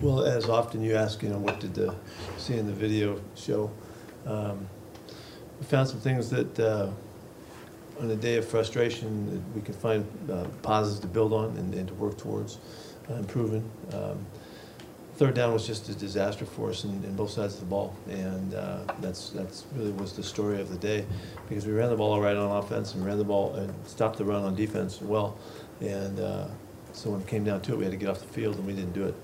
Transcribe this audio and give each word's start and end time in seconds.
Well, 0.00 0.22
as 0.22 0.48
often 0.48 0.80
you 0.82 0.94
ask, 0.94 1.24
you 1.24 1.28
know, 1.28 1.38
what 1.38 1.58
did 1.58 1.74
the, 1.74 1.92
see 2.36 2.54
in 2.54 2.66
the 2.66 2.72
video 2.72 3.20
show? 3.34 3.68
Um, 4.26 4.68
We 5.58 5.66
found 5.66 5.88
some 5.88 5.98
things 5.98 6.30
that, 6.30 6.60
uh, 6.60 6.90
on 8.00 8.08
a 8.08 8.14
day 8.14 8.36
of 8.36 8.46
frustration, 8.46 9.42
we 9.56 9.60
can 9.60 9.74
find 9.74 10.06
uh, 10.30 10.44
positives 10.62 11.00
to 11.00 11.08
build 11.08 11.32
on 11.32 11.56
and 11.56 11.74
and 11.74 11.88
to 11.88 11.94
work 11.94 12.16
towards 12.16 12.58
uh, 13.10 13.14
improving. 13.14 13.68
Um, 13.92 14.24
Third 15.16 15.34
down 15.34 15.52
was 15.52 15.66
just 15.66 15.88
a 15.88 15.94
disaster 15.96 16.46
for 16.46 16.70
us 16.70 16.84
in, 16.84 17.02
in 17.02 17.16
both 17.16 17.30
sides 17.30 17.54
of 17.54 17.60
the 17.60 17.66
ball, 17.66 17.92
and 18.08 18.54
uh, 18.54 18.84
that's, 19.00 19.30
that's 19.30 19.66
really 19.74 19.90
was 19.90 20.12
the 20.12 20.22
story 20.22 20.60
of 20.60 20.68
the 20.70 20.78
day, 20.78 21.04
because 21.48 21.66
we 21.66 21.72
ran 21.72 21.90
the 21.90 21.96
ball 21.96 22.12
all 22.12 22.20
right 22.20 22.36
on 22.36 22.56
offense 22.56 22.94
and 22.94 23.04
ran 23.04 23.18
the 23.18 23.24
ball 23.24 23.56
and 23.56 23.74
stopped 23.84 24.16
the 24.18 24.24
run 24.24 24.44
on 24.44 24.54
defense 24.54 25.02
well, 25.02 25.36
and 25.80 26.20
uh, 26.20 26.46
so 26.92 27.10
when 27.10 27.20
it 27.20 27.26
came 27.26 27.42
down 27.42 27.60
to 27.62 27.72
it, 27.72 27.78
we 27.78 27.82
had 27.82 27.90
to 27.90 27.96
get 27.96 28.08
off 28.08 28.20
the 28.20 28.32
field, 28.32 28.54
and 28.58 28.64
we 28.64 28.72
didn't 28.72 28.92
do 28.92 29.06
it. 29.06 29.14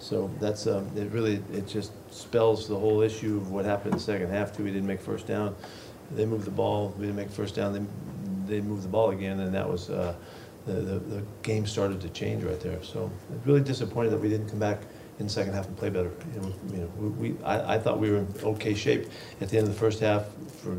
So 0.00 0.30
that's, 0.40 0.66
um, 0.66 0.90
it 0.96 1.10
really, 1.10 1.42
it 1.52 1.66
just 1.66 1.92
spells 2.12 2.68
the 2.68 2.76
whole 2.78 3.00
issue 3.02 3.36
of 3.36 3.50
what 3.50 3.64
happened 3.64 3.92
in 3.92 3.98
the 3.98 4.04
second 4.04 4.30
half, 4.30 4.56
too. 4.56 4.64
We 4.64 4.70
didn't 4.70 4.86
make 4.86 5.00
first 5.00 5.26
down. 5.26 5.56
They 6.12 6.24
moved 6.24 6.44
the 6.44 6.50
ball, 6.52 6.94
we 6.96 7.02
didn't 7.06 7.16
make 7.16 7.30
first 7.30 7.54
down, 7.54 7.72
then 7.72 7.88
they 8.46 8.60
moved 8.60 8.84
the 8.84 8.88
ball 8.88 9.10
again, 9.10 9.40
and 9.40 9.54
that 9.54 9.68
was, 9.68 9.90
uh, 9.90 10.14
the, 10.66 10.72
the, 10.72 10.98
the 10.98 11.22
game 11.42 11.66
started 11.66 12.00
to 12.00 12.08
change 12.10 12.44
right 12.44 12.60
there. 12.60 12.82
So 12.82 13.10
really 13.44 13.60
disappointed 13.60 14.10
that 14.10 14.20
we 14.20 14.28
didn't 14.28 14.48
come 14.48 14.58
back 14.58 14.80
in 15.18 15.26
the 15.26 15.32
second 15.32 15.52
half 15.54 15.66
and 15.66 15.76
play 15.76 15.90
better. 15.90 16.10
You 16.34 16.40
know, 16.40 16.52
you 16.72 16.76
know, 16.78 16.88
we- 17.18 17.44
I, 17.44 17.74
I 17.74 17.78
thought 17.78 17.98
we 17.98 18.10
were 18.10 18.18
in 18.18 18.34
okay 18.42 18.74
shape 18.74 19.08
at 19.40 19.48
the 19.48 19.58
end 19.58 19.66
of 19.66 19.74
the 19.74 19.78
first 19.78 20.00
half 20.00 20.26
for 20.62 20.78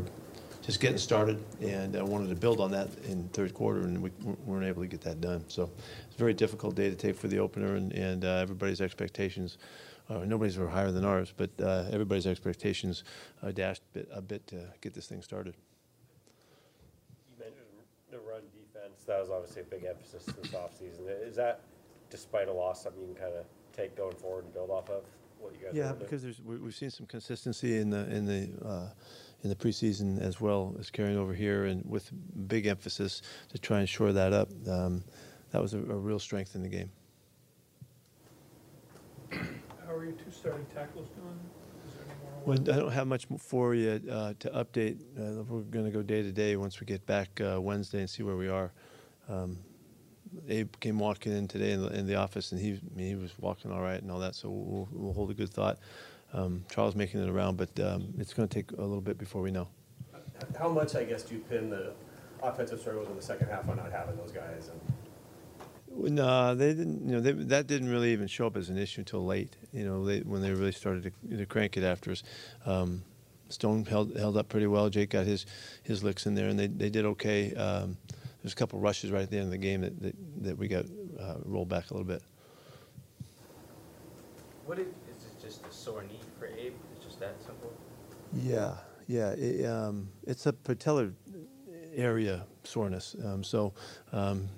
just 0.70 0.80
getting 0.80 0.98
started, 0.98 1.42
and 1.60 1.96
I 1.96 2.02
wanted 2.02 2.28
to 2.28 2.36
build 2.36 2.60
on 2.60 2.70
that 2.70 2.88
in 3.08 3.28
third 3.30 3.52
quarter, 3.54 3.80
and 3.80 4.00
we 4.00 4.10
weren't 4.46 4.64
able 4.64 4.82
to 4.82 4.86
get 4.88 5.00
that 5.00 5.20
done. 5.20 5.44
So 5.48 5.64
it's 6.06 6.14
a 6.14 6.18
very 6.18 6.32
difficult 6.32 6.76
day 6.76 6.88
to 6.88 6.94
take 6.94 7.16
for 7.16 7.26
the 7.26 7.40
opener, 7.40 7.74
and, 7.74 7.90
and 7.92 8.24
uh, 8.24 8.36
everybody's 8.36 8.80
expectations, 8.80 9.58
uh, 10.08 10.18
nobody's 10.18 10.56
were 10.58 10.68
higher 10.68 10.92
than 10.92 11.04
ours, 11.04 11.34
but 11.36 11.50
uh, 11.60 11.86
everybody's 11.90 12.24
expectations 12.28 13.02
uh, 13.42 13.50
dashed 13.50 13.82
a 13.96 13.98
bit, 13.98 14.08
a 14.12 14.22
bit 14.22 14.46
to 14.46 14.64
get 14.80 14.94
this 14.94 15.08
thing 15.08 15.22
started. 15.22 15.54
You 17.36 17.44
mentioned 17.44 17.66
the 18.12 18.20
run 18.20 18.42
defense, 18.54 19.02
that 19.08 19.18
was 19.20 19.28
obviously 19.30 19.62
a 19.62 19.64
big 19.64 19.84
emphasis 19.86 20.24
this 20.26 20.52
offseason. 20.52 21.00
Is 21.28 21.34
that, 21.34 21.62
despite 22.10 22.46
a 22.46 22.52
loss, 22.52 22.84
something 22.84 23.02
you 23.02 23.08
can 23.08 23.16
kind 23.24 23.34
of 23.34 23.44
take 23.72 23.96
going 23.96 24.14
forward 24.14 24.44
and 24.44 24.54
build 24.54 24.70
off 24.70 24.88
of, 24.88 25.02
what 25.40 25.52
you 25.52 25.66
guys 25.66 25.74
Yeah, 25.74 25.86
want 25.86 25.98
to 25.98 26.04
do? 26.04 26.04
because 26.04 26.22
there's, 26.22 26.40
we- 26.42 26.58
we've 26.58 26.76
seen 26.76 26.90
some 26.90 27.06
consistency 27.06 27.78
in 27.78 27.90
the, 27.90 28.08
in 28.14 28.24
the, 28.24 28.48
uh, 28.64 28.88
in 29.42 29.48
the 29.50 29.56
preseason 29.56 30.20
as 30.20 30.40
well 30.40 30.74
as 30.78 30.90
carrying 30.90 31.16
over 31.16 31.34
here 31.34 31.64
and 31.64 31.82
with 31.84 32.10
big 32.46 32.66
emphasis 32.66 33.22
to 33.50 33.58
try 33.58 33.78
and 33.78 33.88
shore 33.88 34.12
that 34.12 34.32
up. 34.32 34.48
Um, 34.68 35.02
That 35.52 35.62
was 35.62 35.74
a, 35.74 35.78
a 35.78 35.98
real 36.08 36.18
strength 36.18 36.54
in 36.54 36.62
the 36.62 36.68
game. 36.68 36.90
How 39.30 39.94
are 39.96 40.04
your 40.04 40.12
two 40.12 40.30
starting 40.30 40.66
tackles 40.74 41.08
doing? 41.16 41.40
Is 41.88 41.94
there 41.94 42.04
any 42.04 42.14
more 42.22 42.42
Well. 42.44 42.76
I 42.76 42.78
don't 42.78 42.92
have 42.92 43.06
much 43.08 43.26
for 43.38 43.74
you 43.74 44.00
uh, 44.10 44.34
to 44.38 44.50
update. 44.50 45.00
Uh, 45.18 45.42
We're 45.42 45.62
going 45.62 45.86
to 45.86 45.90
go 45.90 46.02
day 46.02 46.22
to 46.22 46.32
day 46.32 46.56
once 46.56 46.80
we 46.80 46.86
get 46.86 47.04
back 47.06 47.40
uh, 47.40 47.60
Wednesday 47.60 47.98
and 48.00 48.08
see 48.08 48.22
where 48.22 48.36
we 48.36 48.48
are. 48.48 48.72
Um, 49.28 49.58
Abe 50.48 50.72
came 50.78 50.98
walking 51.00 51.32
in 51.32 51.48
today 51.48 51.72
in 51.72 51.82
the, 51.82 51.88
in 51.88 52.06
the 52.06 52.14
office, 52.14 52.52
and 52.52 52.60
he, 52.60 52.80
he 52.96 53.16
was 53.16 53.32
walking 53.40 53.72
all 53.72 53.80
right 53.80 54.00
and 54.00 54.12
all 54.12 54.20
that, 54.20 54.36
so 54.36 54.48
we'll, 54.48 54.88
we'll 54.92 55.12
hold 55.12 55.30
a 55.30 55.34
good 55.34 55.50
thought. 55.50 55.78
Um, 56.32 56.64
Charles 56.70 56.94
making 56.94 57.22
it 57.22 57.28
around, 57.28 57.56
but 57.56 57.78
um, 57.80 58.14
it's 58.18 58.32
going 58.32 58.48
to 58.48 58.54
take 58.54 58.70
a 58.72 58.80
little 58.80 59.00
bit 59.00 59.18
before 59.18 59.42
we 59.42 59.50
know. 59.50 59.68
How 60.58 60.68
much, 60.68 60.94
I 60.94 61.04
guess, 61.04 61.22
do 61.22 61.34
you 61.34 61.40
pin 61.40 61.70
the 61.70 61.92
offensive 62.42 62.80
struggles 62.80 63.08
in 63.08 63.16
the 63.16 63.22
second 63.22 63.48
half 63.48 63.68
on 63.68 63.76
not 63.76 63.90
having 63.92 64.16
those 64.16 64.32
guys? 64.32 64.70
And 64.70 66.14
No, 66.14 66.54
they 66.54 66.72
didn't. 66.72 67.06
You 67.06 67.16
know, 67.16 67.20
they, 67.20 67.32
that 67.32 67.66
didn't 67.66 67.88
really 67.88 68.12
even 68.12 68.26
show 68.26 68.46
up 68.46 68.56
as 68.56 68.68
an 68.68 68.78
issue 68.78 69.00
until 69.00 69.24
late. 69.24 69.56
You 69.72 69.84
know, 69.84 70.04
they, 70.04 70.20
when 70.20 70.40
they 70.40 70.52
really 70.52 70.72
started 70.72 71.12
to, 71.28 71.36
to 71.36 71.46
crank 71.46 71.76
it 71.76 71.84
after 71.84 72.10
us. 72.10 72.22
Um, 72.64 73.02
Stone 73.50 73.84
held 73.84 74.16
held 74.16 74.36
up 74.36 74.48
pretty 74.48 74.68
well. 74.68 74.88
Jake 74.88 75.10
got 75.10 75.26
his 75.26 75.44
his 75.82 76.04
licks 76.04 76.26
in 76.26 76.34
there, 76.34 76.48
and 76.48 76.58
they, 76.58 76.68
they 76.68 76.88
did 76.88 77.04
okay. 77.04 77.52
Um, 77.54 77.96
there's 78.42 78.52
a 78.52 78.56
couple 78.56 78.78
rushes 78.78 79.10
right 79.10 79.22
at 79.22 79.30
the 79.30 79.36
end 79.36 79.46
of 79.46 79.50
the 79.50 79.58
game 79.58 79.80
that 79.80 80.00
that, 80.00 80.14
that 80.44 80.58
we 80.58 80.68
got 80.68 80.86
uh, 81.18 81.34
rolled 81.44 81.68
back 81.68 81.90
a 81.90 81.94
little 81.94 82.06
bit. 82.06 82.22
What 84.66 84.78
is, 84.78 84.86
is 84.86 85.24
it 85.24 85.44
just 85.44 85.66
a 85.66 85.69
sore 85.80 86.02
knee 86.02 86.20
for 86.38 86.46
Abe? 86.46 86.74
It's 86.94 87.04
just 87.04 87.18
that 87.20 87.40
simple? 87.40 87.72
Yeah, 88.34 88.74
yeah. 89.06 89.30
It, 89.30 89.64
um, 89.64 90.10
it's 90.26 90.46
a 90.46 90.52
patellar 90.52 91.12
area 91.94 92.44
soreness. 92.64 93.16
Um, 93.24 93.42
so, 93.42 93.72
um, 94.12 94.48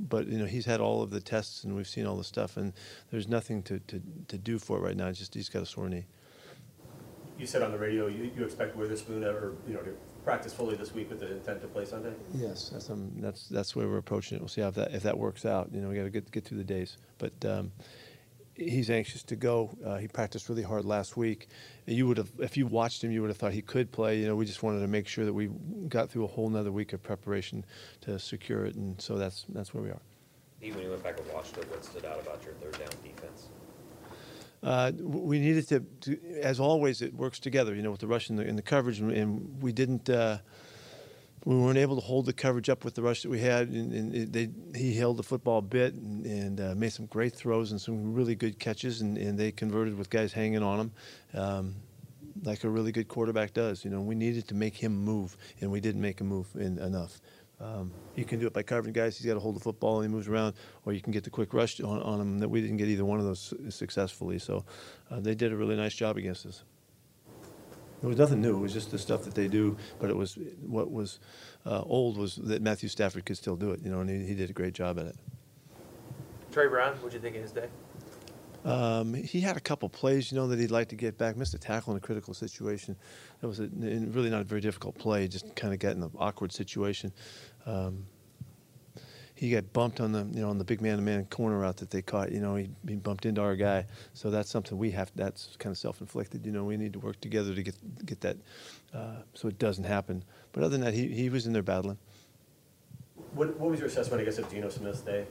but 0.00 0.26
you 0.26 0.38
know, 0.38 0.46
he's 0.46 0.64
had 0.64 0.80
all 0.80 1.02
of 1.02 1.10
the 1.10 1.20
tests 1.20 1.64
and 1.64 1.76
we've 1.76 1.88
seen 1.88 2.06
all 2.06 2.16
the 2.16 2.24
stuff, 2.24 2.56
and 2.56 2.72
there's 3.10 3.28
nothing 3.28 3.62
to, 3.64 3.78
to, 3.80 4.02
to 4.28 4.38
do 4.38 4.58
for 4.58 4.78
it 4.78 4.80
right 4.80 4.96
now. 4.96 5.08
It's 5.08 5.18
just 5.18 5.34
he's 5.34 5.48
got 5.48 5.62
a 5.62 5.66
sore 5.66 5.88
knee. 5.88 6.06
you 7.38 7.46
said 7.46 7.62
on 7.62 7.70
the 7.70 7.78
radio, 7.78 8.06
you, 8.06 8.30
you 8.36 8.44
expect 8.44 8.76
Witherspoon 8.76 9.20
to, 9.20 9.30
or, 9.30 9.54
you 9.68 9.74
know, 9.74 9.80
to 9.80 9.94
practice 10.24 10.52
fully 10.52 10.76
this 10.76 10.92
week 10.92 11.08
with 11.08 11.20
the 11.20 11.30
intent 11.30 11.60
to 11.60 11.68
play 11.68 11.84
Sunday? 11.84 12.12
Yes, 12.34 12.70
that's 12.70 12.90
um, 12.90 13.12
that's 13.18 13.48
that's 13.48 13.76
where 13.76 13.86
we're 13.86 13.98
approaching 13.98 14.36
it. 14.36 14.40
We'll 14.40 14.48
see 14.48 14.62
how 14.62 14.68
if 14.68 14.74
that 14.74 14.92
if 14.92 15.02
that 15.04 15.16
works 15.16 15.44
out. 15.44 15.70
You 15.72 15.80
know, 15.80 15.88
we 15.88 15.94
got 15.94 16.02
to 16.02 16.10
get 16.10 16.30
get 16.30 16.44
through 16.44 16.58
the 16.58 16.64
days, 16.64 16.96
but. 17.18 17.44
Um, 17.44 17.72
He's 18.56 18.88
anxious 18.88 19.22
to 19.24 19.36
go. 19.36 19.76
Uh, 19.84 19.96
he 19.96 20.08
practiced 20.08 20.48
really 20.48 20.62
hard 20.62 20.86
last 20.86 21.16
week. 21.16 21.48
You 21.84 22.06
would 22.06 22.16
have, 22.16 22.32
if 22.38 22.56
you 22.56 22.66
watched 22.66 23.04
him, 23.04 23.10
you 23.10 23.20
would 23.20 23.28
have 23.28 23.36
thought 23.36 23.52
he 23.52 23.60
could 23.60 23.92
play. 23.92 24.18
You 24.18 24.26
know, 24.26 24.34
we 24.34 24.46
just 24.46 24.62
wanted 24.62 24.80
to 24.80 24.88
make 24.88 25.06
sure 25.06 25.26
that 25.26 25.32
we 25.32 25.50
got 25.88 26.08
through 26.10 26.24
a 26.24 26.26
whole 26.26 26.48
another 26.48 26.72
week 26.72 26.94
of 26.94 27.02
preparation 27.02 27.66
to 28.00 28.18
secure 28.18 28.64
it, 28.64 28.74
and 28.74 29.00
so 29.00 29.16
that's 29.16 29.44
that's 29.50 29.74
where 29.74 29.82
we 29.82 29.90
are. 29.90 30.00
Even 30.62 30.76
when 30.76 30.84
you 30.84 30.90
went 30.90 31.04
back 31.04 31.18
and 31.20 31.30
watched 31.32 31.58
it, 31.58 31.70
what 31.70 31.84
stood 31.84 32.06
out 32.06 32.18
about 32.18 32.42
your 32.44 32.54
third 32.54 32.78
down 32.78 32.88
defense? 33.04 33.48
Uh, 34.62 34.90
we 34.98 35.38
needed 35.38 35.68
to, 35.68 35.80
to, 36.00 36.40
as 36.40 36.58
always, 36.58 37.02
it 37.02 37.12
works 37.14 37.38
together. 37.38 37.74
You 37.74 37.82
know, 37.82 37.90
with 37.90 38.00
the 38.00 38.06
rush 38.06 38.30
and 38.30 38.38
the, 38.38 38.42
and 38.44 38.56
the 38.56 38.62
coverage, 38.62 39.00
and, 39.00 39.12
and 39.12 39.62
we 39.62 39.72
didn't. 39.72 40.08
Uh, 40.08 40.38
we 41.46 41.54
weren't 41.54 41.78
able 41.78 41.94
to 41.94 42.02
hold 42.02 42.26
the 42.26 42.32
coverage 42.32 42.68
up 42.68 42.84
with 42.84 42.96
the 42.96 43.02
rush 43.02 43.22
that 43.22 43.28
we 43.28 43.38
had, 43.38 43.68
and, 43.68 43.92
and 43.92 44.14
it, 44.14 44.32
they, 44.32 44.50
he 44.76 44.92
held 44.92 45.16
the 45.16 45.22
football 45.22 45.58
a 45.58 45.62
bit 45.62 45.94
and, 45.94 46.26
and 46.26 46.60
uh, 46.60 46.74
made 46.74 46.92
some 46.92 47.06
great 47.06 47.32
throws 47.32 47.70
and 47.70 47.80
some 47.80 48.12
really 48.12 48.34
good 48.34 48.58
catches, 48.58 49.00
and, 49.00 49.16
and 49.16 49.38
they 49.38 49.52
converted 49.52 49.96
with 49.96 50.10
guys 50.10 50.32
hanging 50.32 50.64
on 50.64 50.80
him, 50.80 50.92
um, 51.40 51.76
like 52.42 52.64
a 52.64 52.68
really 52.68 52.90
good 52.90 53.06
quarterback 53.06 53.54
does. 53.54 53.84
You 53.84 53.92
know, 53.92 54.00
we 54.00 54.16
needed 54.16 54.48
to 54.48 54.56
make 54.56 54.74
him 54.74 54.98
move, 54.98 55.36
and 55.60 55.70
we 55.70 55.80
didn't 55.80 56.00
make 56.00 56.20
him 56.20 56.26
move 56.26 56.48
in, 56.56 56.78
enough. 56.78 57.20
Um, 57.60 57.92
you 58.16 58.24
can 58.24 58.40
do 58.40 58.48
it 58.48 58.52
by 58.52 58.64
covering 58.64 58.92
guys. 58.92 59.16
He's 59.16 59.24
got 59.24 59.34
to 59.34 59.40
hold 59.40 59.54
the 59.54 59.60
football 59.60 60.00
and 60.00 60.10
he 60.10 60.12
moves 60.12 60.26
around, 60.26 60.54
or 60.84 60.92
you 60.92 61.00
can 61.00 61.12
get 61.12 61.22
the 61.22 61.30
quick 61.30 61.54
rush 61.54 61.80
on, 61.80 62.02
on 62.02 62.20
him. 62.20 62.38
That 62.40 62.48
we 62.48 62.60
didn't 62.60 62.76
get 62.76 62.88
either 62.88 63.04
one 63.04 63.18
of 63.18 63.24
those 63.24 63.54
successfully. 63.70 64.38
So 64.38 64.64
uh, 65.10 65.20
they 65.20 65.34
did 65.34 65.52
a 65.52 65.56
really 65.56 65.76
nice 65.76 65.94
job 65.94 66.18
against 66.18 66.44
us. 66.44 66.64
It 68.02 68.06
was 68.06 68.18
nothing 68.18 68.40
new. 68.40 68.58
It 68.58 68.60
was 68.60 68.72
just 68.72 68.90
the 68.90 68.98
stuff 68.98 69.24
that 69.24 69.34
they 69.34 69.48
do. 69.48 69.76
But 69.98 70.10
it 70.10 70.16
was 70.16 70.38
what 70.60 70.90
was 70.90 71.18
uh, 71.64 71.82
old 71.82 72.18
was 72.18 72.36
that 72.36 72.62
Matthew 72.62 72.88
Stafford 72.88 73.24
could 73.24 73.36
still 73.36 73.56
do 73.56 73.70
it. 73.70 73.80
You 73.82 73.90
know, 73.90 74.00
and 74.00 74.10
he, 74.10 74.26
he 74.26 74.34
did 74.34 74.50
a 74.50 74.52
great 74.52 74.74
job 74.74 74.98
at 74.98 75.06
it. 75.06 75.16
Tre 76.52 76.68
Brown, 76.68 76.94
what'd 76.96 77.12
you 77.12 77.20
think 77.20 77.36
of 77.36 77.42
his 77.42 77.52
day? 77.52 77.68
Um, 78.64 79.14
he 79.14 79.40
had 79.40 79.56
a 79.56 79.60
couple 79.60 79.88
plays, 79.88 80.32
you 80.32 80.36
know, 80.36 80.48
that 80.48 80.58
he'd 80.58 80.72
like 80.72 80.88
to 80.88 80.96
get 80.96 81.16
back. 81.16 81.36
Missed 81.36 81.54
a 81.54 81.58
tackle 81.58 81.92
in 81.92 81.98
a 81.98 82.00
critical 82.00 82.34
situation. 82.34 82.96
That 83.40 83.46
was 83.46 83.60
a, 83.60 83.68
really 83.68 84.28
not 84.28 84.40
a 84.40 84.44
very 84.44 84.60
difficult 84.60 84.98
play. 84.98 85.28
Just 85.28 85.54
kind 85.54 85.72
of 85.72 85.78
got 85.78 85.94
in 85.94 86.02
an 86.02 86.10
awkward 86.18 86.52
situation. 86.52 87.12
Um, 87.64 88.06
he 89.36 89.50
got 89.50 89.70
bumped 89.72 90.00
on 90.00 90.12
the, 90.12 90.24
you 90.32 90.40
know, 90.40 90.48
on 90.48 90.56
the 90.56 90.64
big 90.64 90.80
man-to-man 90.80 91.26
corner 91.26 91.58
route 91.58 91.76
that 91.76 91.90
they 91.90 92.00
caught. 92.02 92.32
You 92.32 92.40
know, 92.40 92.56
he, 92.56 92.70
he 92.88 92.96
bumped 92.96 93.26
into 93.26 93.42
our 93.42 93.54
guy. 93.54 93.84
So 94.14 94.30
that's 94.30 94.50
something 94.50 94.76
we 94.78 94.90
have. 94.92 95.12
That's 95.14 95.56
kind 95.58 95.70
of 95.70 95.78
self-inflicted. 95.78 96.44
You 96.44 96.52
know, 96.52 96.64
we 96.64 96.78
need 96.78 96.94
to 96.94 96.98
work 96.98 97.20
together 97.20 97.54
to 97.54 97.62
get 97.62 97.76
get 98.04 98.20
that, 98.22 98.38
uh, 98.94 99.16
so 99.34 99.46
it 99.46 99.58
doesn't 99.58 99.84
happen. 99.84 100.24
But 100.52 100.64
other 100.64 100.70
than 100.70 100.80
that, 100.80 100.94
he, 100.94 101.08
he 101.08 101.28
was 101.28 101.46
in 101.46 101.52
there 101.52 101.62
battling. 101.62 101.98
What, 103.34 103.58
what 103.60 103.70
was 103.70 103.78
your 103.78 103.88
assessment, 103.88 104.22
I 104.22 104.24
guess, 104.24 104.38
of 104.38 104.50
Geno 104.50 104.70
Smith's 104.70 105.02
day? 105.02 105.26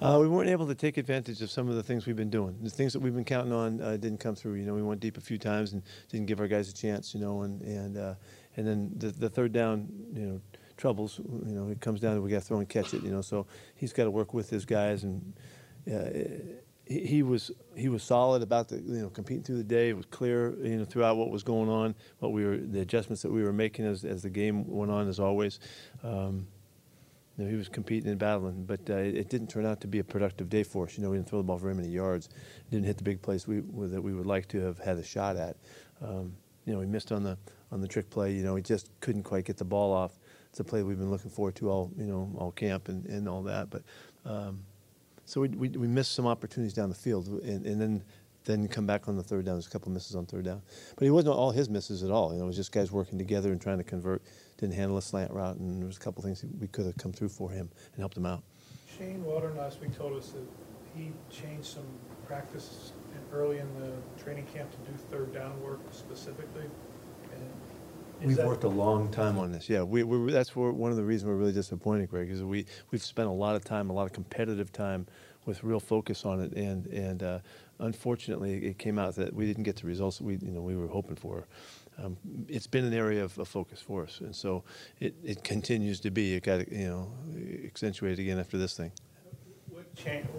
Uh, 0.00 0.18
we 0.18 0.28
weren't 0.28 0.48
able 0.48 0.66
to 0.66 0.74
take 0.74 0.96
advantage 0.96 1.42
of 1.42 1.50
some 1.50 1.68
of 1.68 1.74
the 1.74 1.82
things 1.82 2.06
we've 2.06 2.16
been 2.16 2.30
doing. 2.30 2.56
The 2.62 2.70
things 2.70 2.94
that 2.94 3.00
we've 3.00 3.14
been 3.14 3.24
counting 3.24 3.52
on 3.52 3.82
uh, 3.82 3.96
didn't 3.98 4.18
come 4.18 4.34
through. 4.34 4.54
You 4.54 4.64
know, 4.64 4.74
we 4.74 4.82
went 4.82 5.00
deep 5.00 5.18
a 5.18 5.20
few 5.20 5.36
times 5.36 5.72
and 5.72 5.82
didn't 6.08 6.26
give 6.26 6.40
our 6.40 6.48
guys 6.48 6.70
a 6.70 6.72
chance. 6.72 7.12
You 7.12 7.20
know, 7.20 7.42
and 7.42 7.60
and 7.62 7.98
uh, 7.98 8.14
and 8.56 8.66
then 8.66 8.92
the, 8.96 9.08
the 9.08 9.28
third 9.28 9.52
down, 9.52 9.88
you 10.14 10.22
know, 10.22 10.40
troubles. 10.80 11.18
You 11.18 11.52
know, 11.52 11.68
it 11.68 11.80
comes 11.80 12.00
down 12.00 12.16
to 12.16 12.22
we 12.22 12.30
got 12.30 12.40
to 12.40 12.48
throw 12.48 12.58
and 12.58 12.68
catch 12.68 12.94
it. 12.94 13.02
You 13.02 13.10
know, 13.10 13.22
so 13.22 13.46
he's 13.76 13.92
got 13.92 14.04
to 14.04 14.10
work 14.10 14.34
with 14.34 14.50
his 14.50 14.64
guys 14.64 15.04
and. 15.04 15.34
Uh, 15.90 16.10
he, 16.90 17.06
he 17.06 17.22
was 17.22 17.52
he 17.76 17.88
was 17.88 18.02
solid 18.02 18.42
about 18.42 18.68
the 18.68 18.76
you 18.76 19.00
know 19.02 19.08
competing 19.10 19.44
through 19.44 19.58
the 19.58 19.64
day. 19.64 19.90
It 19.90 19.96
was 19.96 20.06
clear 20.06 20.56
you 20.62 20.76
know 20.76 20.84
throughout 20.84 21.16
what 21.16 21.30
was 21.30 21.42
going 21.42 21.70
on, 21.70 21.94
what 22.18 22.32
we 22.32 22.44
were 22.44 22.56
the 22.56 22.80
adjustments 22.80 23.22
that 23.22 23.30
we 23.30 23.42
were 23.42 23.52
making 23.52 23.86
as 23.86 24.04
as 24.04 24.22
the 24.22 24.28
game 24.28 24.66
went 24.68 24.90
on 24.90 25.08
as 25.08 25.20
always. 25.20 25.60
Um, 26.02 26.48
you 27.38 27.44
know, 27.44 27.50
he 27.50 27.56
was 27.56 27.68
competing 27.68 28.10
and 28.10 28.18
battling, 28.18 28.64
but 28.64 28.80
uh, 28.90 28.94
it, 28.96 29.14
it 29.16 29.28
didn't 29.30 29.48
turn 29.48 29.64
out 29.64 29.80
to 29.80 29.86
be 29.86 30.00
a 30.00 30.04
productive 30.04 30.50
day 30.50 30.62
for 30.62 30.84
us. 30.84 30.98
You 30.98 31.04
know, 31.04 31.10
we 31.10 31.16
didn't 31.16 31.28
throw 31.28 31.38
the 31.38 31.44
ball 31.44 31.56
very 31.56 31.74
many 31.74 31.88
yards, 31.88 32.28
didn't 32.70 32.84
hit 32.84 32.98
the 32.98 33.04
big 33.04 33.22
place 33.22 33.46
we, 33.46 33.60
that 33.60 34.02
we 34.02 34.12
would 34.12 34.26
like 34.26 34.46
to 34.48 34.60
have 34.60 34.78
had 34.78 34.98
a 34.98 35.04
shot 35.04 35.36
at. 35.36 35.56
Um, 36.02 36.36
you 36.66 36.74
know, 36.74 36.80
he 36.80 36.86
missed 36.86 37.12
on 37.12 37.22
the 37.22 37.38
on 37.72 37.80
the 37.80 37.88
trick 37.88 38.10
play. 38.10 38.32
You 38.32 38.42
know, 38.42 38.56
he 38.56 38.62
just 38.62 38.90
couldn't 39.00 39.22
quite 39.22 39.44
get 39.44 39.56
the 39.56 39.64
ball 39.64 39.92
off. 39.92 40.18
It's 40.50 40.60
a 40.60 40.64
play 40.64 40.82
we've 40.82 40.98
been 40.98 41.10
looking 41.10 41.30
forward 41.30 41.54
to 41.56 41.70
all 41.70 41.90
you 41.96 42.06
know 42.06 42.30
all 42.36 42.52
camp 42.52 42.88
and, 42.88 43.06
and 43.06 43.28
all 43.28 43.42
that. 43.44 43.70
But 43.70 43.82
um, 44.24 44.60
So 45.24 45.40
we, 45.40 45.48
we, 45.48 45.68
we 45.68 45.86
missed 45.86 46.12
some 46.12 46.26
opportunities 46.26 46.74
down 46.74 46.88
the 46.88 46.94
field, 46.94 47.28
and, 47.28 47.64
and 47.64 47.80
then 47.80 48.02
then 48.44 48.66
come 48.68 48.86
back 48.86 49.06
on 49.06 49.16
the 49.16 49.22
third 49.22 49.44
down. 49.44 49.54
There's 49.56 49.66
a 49.66 49.70
couple 49.70 49.92
misses 49.92 50.16
on 50.16 50.26
third 50.26 50.44
down, 50.46 50.62
but 50.96 51.06
it 51.06 51.10
wasn't 51.10 51.36
all 51.36 51.50
his 51.52 51.68
misses 51.68 52.02
at 52.02 52.10
all. 52.10 52.32
You 52.32 52.38
know, 52.38 52.44
it 52.44 52.48
was 52.48 52.56
just 52.56 52.72
guys 52.72 52.90
working 52.90 53.18
together 53.18 53.52
and 53.52 53.60
trying 53.60 53.78
to 53.78 53.84
convert. 53.84 54.22
Didn't 54.56 54.74
handle 54.74 54.98
a 54.98 55.02
slant 55.02 55.30
route, 55.30 55.56
and 55.56 55.80
there 55.80 55.86
was 55.86 55.96
a 55.98 56.00
couple 56.00 56.22
things 56.22 56.44
we 56.58 56.66
could 56.66 56.86
have 56.86 56.96
come 56.96 57.12
through 57.12 57.28
for 57.28 57.50
him 57.50 57.70
and 57.92 58.00
helped 58.00 58.16
him 58.16 58.26
out. 58.26 58.42
Shane 58.98 59.24
Waldron 59.24 59.56
last 59.56 59.80
week 59.80 59.96
told 59.96 60.16
us 60.18 60.30
that 60.30 60.46
he 60.96 61.12
changed 61.30 61.66
some 61.66 61.86
practice 62.26 62.92
early 63.32 63.58
in 63.58 63.68
the 63.80 63.92
training 64.22 64.46
camp 64.52 64.70
to 64.70 64.90
do 64.90 64.96
third 65.10 65.32
down 65.32 65.60
work 65.62 65.80
specifically. 65.92 66.64
We've 68.22 68.36
that- 68.36 68.46
worked 68.46 68.64
a 68.64 68.68
long 68.68 69.10
time 69.10 69.38
on 69.38 69.52
this. 69.52 69.68
Yeah, 69.68 69.82
we, 69.82 70.02
we 70.02 70.32
that's 70.32 70.54
one 70.54 70.90
of 70.90 70.96
the 70.96 71.04
reasons 71.04 71.28
we're 71.28 71.36
really 71.36 71.52
disappointed, 71.52 72.10
Greg, 72.10 72.30
is 72.30 72.42
we 72.42 72.66
we've 72.90 73.02
spent 73.02 73.28
a 73.28 73.32
lot 73.32 73.56
of 73.56 73.64
time, 73.64 73.90
a 73.90 73.92
lot 73.92 74.06
of 74.06 74.12
competitive 74.12 74.72
time, 74.72 75.06
with 75.46 75.64
real 75.64 75.80
focus 75.80 76.24
on 76.24 76.40
it, 76.40 76.52
and 76.52 76.86
and 76.86 77.22
uh, 77.22 77.38
unfortunately, 77.78 78.66
it 78.66 78.78
came 78.78 78.98
out 78.98 79.14
that 79.16 79.34
we 79.34 79.46
didn't 79.46 79.64
get 79.64 79.76
the 79.76 79.86
results 79.86 80.18
that 80.18 80.24
we 80.24 80.34
you 80.34 80.50
know 80.50 80.60
we 80.60 80.76
were 80.76 80.88
hoping 80.88 81.16
for. 81.16 81.46
Um, 82.02 82.16
it's 82.48 82.66
been 82.66 82.84
an 82.84 82.94
area 82.94 83.22
of, 83.24 83.38
of 83.38 83.48
focus 83.48 83.80
for 83.80 84.04
us, 84.04 84.20
and 84.20 84.34
so 84.34 84.64
it, 85.00 85.14
it 85.22 85.44
continues 85.44 86.00
to 86.00 86.10
be. 86.10 86.34
It 86.34 86.44
got 86.44 86.70
you 86.70 86.88
know 86.88 87.12
accentuated 87.64 88.18
again 88.18 88.38
after 88.38 88.58
this 88.58 88.76
thing. 88.76 88.92
What 89.68 89.86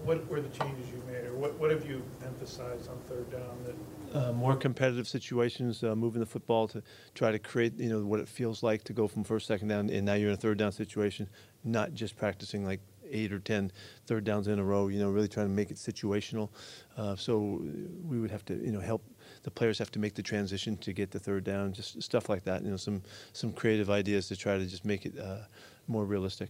what 0.06 0.28
were 0.28 0.42
the 0.42 0.50
changes 0.50 0.89
you 0.89 1.01
made, 1.07 1.25
or 1.25 1.33
what, 1.36 1.54
what 1.60 1.72
have 1.72 1.86
you 1.86 2.01
emphasized 2.25 2.89
on 2.89 2.98
third 3.07 3.30
down 3.31 3.57
that, 3.66 3.75
Uh, 4.13 4.33
more 4.33 4.57
competitive 4.57 5.07
situations, 5.07 5.83
uh, 5.83 5.95
moving 5.95 6.19
the 6.19 6.25
football 6.25 6.67
to 6.67 6.83
try 7.15 7.31
to 7.31 7.39
create, 7.39 7.79
you 7.79 7.87
know, 7.87 7.99
what 8.05 8.19
it 8.19 8.27
feels 8.27 8.61
like 8.61 8.83
to 8.83 8.91
go 8.91 9.07
from 9.07 9.23
first, 9.23 9.47
second 9.47 9.69
down, 9.69 9.89
and 9.89 10.05
now 10.05 10.13
you're 10.13 10.27
in 10.27 10.33
a 10.33 10.37
third 10.37 10.57
down 10.57 10.71
situation, 10.71 11.29
not 11.63 11.93
just 11.93 12.17
practicing 12.17 12.65
like 12.65 12.81
eight 13.09 13.31
or 13.31 13.39
ten 13.39 13.71
third 14.07 14.25
downs 14.25 14.47
in 14.47 14.59
a 14.59 14.63
row, 14.63 14.89
you 14.89 14.99
know, 14.99 15.09
really 15.09 15.27
trying 15.27 15.47
to 15.47 15.53
make 15.53 15.71
it 15.71 15.77
situational. 15.77 16.49
Uh, 16.97 17.15
so 17.15 17.61
we 18.05 18.19
would 18.19 18.31
have 18.31 18.43
to, 18.45 18.55
you 18.55 18.71
know, 18.71 18.81
help, 18.81 19.01
the 19.43 19.51
players 19.51 19.77
have 19.79 19.91
to 19.91 19.99
make 19.99 20.13
the 20.13 20.21
transition 20.23 20.75
to 20.77 20.91
get 20.91 21.11
the 21.11 21.19
third 21.19 21.45
down, 21.45 21.71
just 21.71 22.01
stuff 22.03 22.27
like 22.27 22.43
that, 22.43 22.63
you 22.63 22.69
know, 22.69 22.77
some, 22.77 23.01
some 23.31 23.53
creative 23.53 23.89
ideas 23.89 24.27
to 24.27 24.35
try 24.35 24.57
to 24.57 24.65
just 24.65 24.83
make 24.83 25.05
it 25.05 25.17
uh, 25.17 25.39
more 25.87 26.05
realistic. 26.05 26.49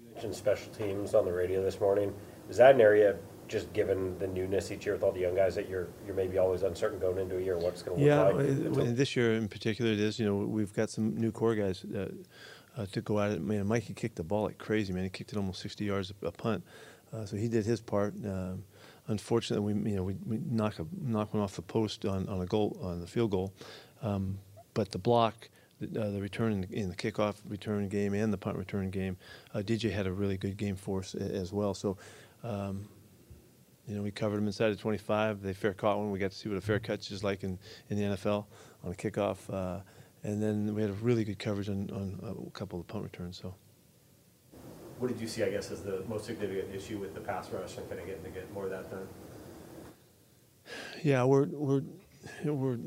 You 0.00 0.14
mentioned 0.14 0.34
special 0.36 0.72
teams 0.72 1.14
on 1.14 1.24
the 1.24 1.32
radio 1.32 1.62
this 1.62 1.80
morning. 1.80 2.14
Is 2.48 2.56
that 2.58 2.74
an 2.76 2.80
area, 2.80 3.16
just 3.50 3.72
given 3.72 4.16
the 4.20 4.28
newness 4.28 4.70
each 4.70 4.86
year 4.86 4.94
with 4.94 5.02
all 5.02 5.10
the 5.12 5.20
young 5.20 5.34
guys, 5.34 5.56
that 5.56 5.68
you're, 5.68 5.88
you're 6.06 6.14
maybe 6.14 6.38
always 6.38 6.62
uncertain 6.62 6.98
going 7.00 7.18
into 7.18 7.36
a 7.36 7.40
year 7.42 7.58
what's 7.58 7.82
gonna 7.82 7.98
look 7.98 8.06
Yeah, 8.06 8.22
like? 8.22 8.34
uh, 8.36 8.38
until- 8.38 8.94
this 8.94 9.16
year 9.16 9.34
in 9.34 9.48
particular, 9.48 9.90
it 9.90 9.98
is. 10.00 10.18
You 10.20 10.26
know, 10.26 10.36
we've 10.36 10.72
got 10.72 10.88
some 10.88 11.16
new 11.16 11.32
core 11.32 11.56
guys 11.56 11.84
uh, 11.84 12.08
uh, 12.78 12.86
to 12.92 13.00
go 13.00 13.18
at 13.18 13.32
it. 13.32 13.42
Man, 13.42 13.66
Mikey 13.66 13.92
kicked 13.92 14.16
the 14.16 14.22
ball 14.22 14.44
like 14.44 14.56
crazy. 14.58 14.92
Man, 14.92 15.02
he 15.02 15.10
kicked 15.10 15.32
it 15.32 15.36
almost 15.36 15.60
60 15.62 15.84
yards 15.84 16.12
a, 16.22 16.26
a 16.28 16.32
punt. 16.32 16.62
Uh, 17.12 17.26
so 17.26 17.36
he 17.36 17.48
did 17.48 17.66
his 17.66 17.80
part. 17.80 18.14
Um, 18.24 18.62
unfortunately, 19.08 19.74
we 19.74 19.90
you 19.90 19.96
know 19.96 20.04
we, 20.04 20.14
we 20.24 20.38
knock 20.48 20.78
a 20.78 20.86
knock 21.02 21.34
one 21.34 21.42
off 21.42 21.56
the 21.56 21.62
post 21.62 22.04
on, 22.04 22.28
on 22.28 22.40
a 22.40 22.46
goal 22.46 22.78
on 22.80 23.00
the 23.00 23.06
field 23.08 23.32
goal, 23.32 23.52
um, 24.02 24.38
but 24.74 24.92
the 24.92 24.98
block. 24.98 25.48
The, 25.80 25.98
uh, 25.98 26.10
the 26.10 26.20
return 26.20 26.52
in 26.52 26.60
the, 26.60 26.72
in 26.74 26.88
the 26.90 26.94
kickoff 26.94 27.36
return 27.48 27.88
game 27.88 28.12
and 28.12 28.30
the 28.30 28.36
punt 28.36 28.58
return 28.58 28.90
game, 28.90 29.16
uh, 29.54 29.60
DJ 29.60 29.90
had 29.90 30.06
a 30.06 30.12
really 30.12 30.36
good 30.36 30.58
game 30.58 30.76
for 30.76 30.98
us 31.00 31.14
as 31.14 31.54
well. 31.54 31.72
So, 31.72 31.96
um, 32.44 32.86
you 33.90 33.96
know, 33.96 34.02
we 34.02 34.12
covered 34.12 34.36
them 34.36 34.46
inside 34.46 34.70
of 34.70 34.80
25. 34.80 35.42
They 35.42 35.52
fair 35.52 35.74
caught 35.74 35.98
one. 35.98 36.12
We 36.12 36.20
got 36.20 36.30
to 36.30 36.36
see 36.36 36.48
what 36.48 36.56
a 36.56 36.60
fair 36.60 36.78
catch 36.78 37.10
is 37.10 37.24
like 37.24 37.42
in, 37.42 37.58
in 37.88 37.98
the 37.98 38.16
NFL 38.16 38.46
on 38.84 38.92
a 38.92 38.94
kickoff. 38.94 39.38
Uh, 39.52 39.80
and 40.22 40.40
then 40.40 40.72
we 40.76 40.80
had 40.80 40.92
a 40.92 40.94
really 40.94 41.24
good 41.24 41.40
coverage 41.40 41.68
on, 41.68 41.90
on 41.90 42.46
a 42.46 42.50
couple 42.52 42.78
of 42.78 42.86
punt 42.86 43.02
returns. 43.02 43.40
So 43.42 43.52
What 45.00 45.08
did 45.08 45.20
you 45.20 45.26
see, 45.26 45.42
I 45.42 45.50
guess, 45.50 45.72
as 45.72 45.82
the 45.82 46.04
most 46.08 46.24
significant 46.26 46.72
issue 46.72 46.98
with 46.98 47.14
the 47.14 47.20
pass 47.20 47.50
rush 47.50 47.78
and 47.78 47.88
kind 47.88 48.00
of 48.00 48.06
getting 48.06 48.22
to 48.22 48.30
get 48.30 48.52
more 48.54 48.66
of 48.66 48.70
that 48.70 48.88
done? 48.92 49.08
yeah, 51.02 51.24
we're 51.24 51.46
we're 51.46 51.82
we're 52.44 52.78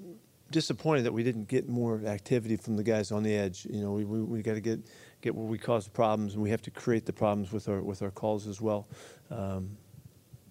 disappointed 0.51 1.03
that 1.03 1.11
we 1.11 1.23
didn't 1.23 1.49
get 1.49 1.67
more 1.67 2.01
activity 2.05 2.55
from 2.55 2.77
the 2.77 2.83
guys 2.83 3.11
on 3.11 3.23
the 3.23 3.35
edge. 3.35 3.67
You 3.69 3.81
know, 3.81 3.91
we 3.91 4.05
we, 4.05 4.21
we 4.21 4.41
got 4.41 4.53
to 4.53 4.61
get 4.61 4.79
get 5.21 5.35
where 5.35 5.45
we 5.45 5.57
cause 5.57 5.83
the 5.83 5.91
problems, 5.91 6.35
and 6.35 6.41
we 6.41 6.49
have 6.51 6.61
to 6.61 6.71
create 6.71 7.05
the 7.05 7.13
problems 7.13 7.51
with 7.51 7.67
our 7.67 7.81
with 7.81 8.01
our 8.01 8.11
calls 8.11 8.47
as 8.47 8.61
well. 8.61 8.87
Um, 9.29 9.77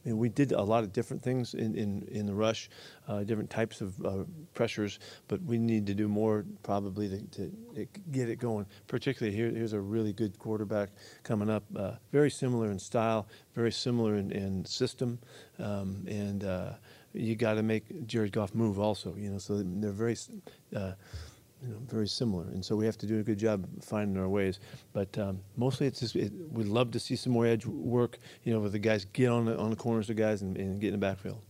We 0.04 0.28
did 0.28 0.52
a 0.52 0.62
lot 0.62 0.82
of 0.84 0.92
different 0.92 1.22
things 1.22 1.54
in, 1.54 1.74
in, 1.76 2.02
in 2.10 2.26
the 2.26 2.34
rush, 2.34 2.68
uh, 3.08 3.22
different 3.24 3.50
types 3.50 3.80
of 3.80 4.04
uh, 4.04 4.24
pressures, 4.54 4.98
but 5.28 5.42
we 5.42 5.58
need 5.58 5.86
to 5.86 5.94
do 5.94 6.08
more 6.08 6.44
probably 6.62 7.08
to, 7.08 7.20
to 7.20 7.86
get 8.10 8.28
it 8.28 8.36
going. 8.36 8.66
Particularly 8.88 9.36
here, 9.36 9.50
here's 9.50 9.72
a 9.72 9.80
really 9.80 10.12
good 10.12 10.38
quarterback 10.38 10.90
coming 11.22 11.48
up, 11.48 11.64
uh, 11.76 11.92
very 12.10 12.30
similar 12.30 12.70
in 12.70 12.78
style, 12.78 13.28
very 13.54 13.72
similar 13.72 14.16
in, 14.16 14.32
in 14.32 14.64
system, 14.64 15.18
um, 15.58 16.04
and 16.08 16.44
uh, 16.44 16.72
you 17.12 17.36
got 17.36 17.54
to 17.54 17.62
make 17.62 18.06
Jared 18.06 18.32
Goff 18.32 18.54
move 18.54 18.78
also. 18.78 19.14
You 19.16 19.30
know, 19.30 19.38
so 19.38 19.62
they're 19.64 19.92
very. 19.92 20.16
You 21.62 21.68
know, 21.68 21.78
very 21.88 22.08
similar, 22.08 22.44
and 22.48 22.64
so 22.64 22.74
we 22.74 22.84
have 22.86 22.98
to 22.98 23.06
do 23.06 23.20
a 23.20 23.22
good 23.22 23.38
job 23.38 23.64
finding 23.80 24.20
our 24.20 24.28
ways. 24.28 24.58
But 24.92 25.16
um, 25.16 25.40
mostly, 25.56 25.86
it's 25.86 26.00
just 26.00 26.16
it, 26.16 26.32
we'd 26.50 26.66
love 26.66 26.90
to 26.90 26.98
see 26.98 27.14
some 27.14 27.32
more 27.32 27.46
edge 27.46 27.64
work. 27.66 28.18
You 28.42 28.52
know, 28.52 28.58
where 28.58 28.68
the 28.70 28.80
guys 28.80 29.04
get 29.12 29.28
on 29.28 29.44
the 29.44 29.56
on 29.56 29.70
the 29.70 29.76
corners 29.76 30.10
of 30.10 30.16
guys 30.16 30.42
and, 30.42 30.56
and 30.56 30.80
get 30.80 30.88
in 30.88 30.94
the 30.94 30.98
backfield. 30.98 31.40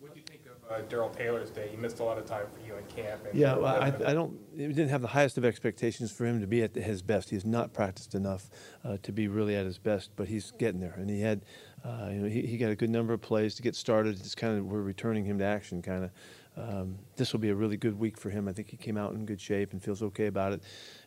What 0.00 0.12
do 0.12 0.20
you 0.20 0.26
think 0.26 0.42
of 0.44 0.70
uh, 0.70 0.82
Darrell 0.82 1.08
Taylor's 1.08 1.48
day? 1.48 1.68
He 1.70 1.78
missed 1.78 2.00
a 2.00 2.04
lot 2.04 2.18
of 2.18 2.26
time 2.26 2.44
for 2.54 2.66
you 2.66 2.76
in 2.76 2.84
camp. 2.84 3.22
And 3.24 3.38
Yeah, 3.38 3.56
well, 3.56 3.80
I, 3.82 3.86
I 3.86 4.12
don't. 4.12 4.38
We 4.54 4.66
didn't 4.66 4.90
have 4.90 5.00
the 5.00 5.08
highest 5.08 5.38
of 5.38 5.46
expectations 5.46 6.12
for 6.12 6.26
him 6.26 6.42
to 6.42 6.46
be 6.46 6.62
at 6.62 6.74
his 6.74 7.00
best. 7.00 7.30
He's 7.30 7.46
not 7.46 7.72
practiced 7.72 8.14
enough 8.14 8.50
uh, 8.84 8.98
to 9.02 9.12
be 9.12 9.28
really 9.28 9.56
at 9.56 9.64
his 9.64 9.78
best, 9.78 10.10
but 10.14 10.28
he's 10.28 10.50
getting 10.58 10.80
there. 10.80 10.94
And 10.98 11.08
he 11.08 11.22
had, 11.22 11.46
uh, 11.86 12.08
you 12.10 12.20
know, 12.20 12.28
he, 12.28 12.42
he 12.42 12.58
got 12.58 12.70
a 12.70 12.76
good 12.76 12.90
number 12.90 13.14
of 13.14 13.22
plays 13.22 13.54
to 13.54 13.62
get 13.62 13.74
started. 13.74 14.20
It's 14.20 14.34
kind 14.34 14.58
of 14.58 14.66
we're 14.66 14.82
returning 14.82 15.24
him 15.24 15.38
to 15.38 15.44
action, 15.44 15.80
kind 15.80 16.04
of. 16.04 16.10
Um, 16.58 16.98
this 17.16 17.32
will 17.32 17.38
be 17.40 17.50
a 17.50 17.54
really 17.54 17.76
good 17.76 17.96
week 17.98 18.18
for 18.18 18.30
him. 18.30 18.48
I 18.48 18.52
think 18.52 18.68
he 18.68 18.76
came 18.76 18.96
out 18.96 19.12
in 19.14 19.24
good 19.24 19.40
shape 19.40 19.72
and 19.72 19.82
feels 19.82 20.02
okay 20.02 20.26
about 20.26 20.52
it, 20.52 20.62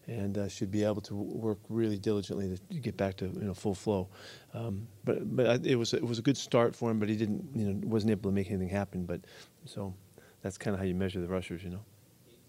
and 0.07 0.37
uh, 0.37 0.47
should 0.47 0.71
be 0.71 0.83
able 0.85 1.01
to 1.01 1.15
work 1.15 1.59
really 1.67 1.97
diligently 1.97 2.57
to 2.69 2.79
get 2.79 2.95
back 2.95 3.17
to 3.17 3.25
you 3.25 3.41
know 3.41 3.53
full 3.53 3.75
flow. 3.75 4.07
Um, 4.53 4.87
but 5.03 5.35
but 5.35 5.47
I- 5.47 5.67
it 5.67 5.75
was 5.75 5.93
it 5.93 6.03
was 6.03 6.19
a 6.19 6.21
good 6.21 6.37
start 6.37 6.73
for 6.75 6.89
him, 6.89 6.99
but 6.99 7.09
he 7.09 7.17
didn't 7.17 7.43
you 7.53 7.65
know 7.65 7.79
wasn't 7.87 8.11
able 8.11 8.29
to 8.29 8.33
make 8.33 8.49
anything 8.49 8.69
happen. 8.69 9.05
But 9.05 9.21
so 9.65 9.93
that's 10.41 10.57
kind 10.57 10.73
of 10.73 10.79
how 10.79 10.85
you 10.85 10.95
measure 10.95 11.19
the 11.19 11.27
rushers, 11.27 11.63
you 11.63 11.69
know. 11.69 11.83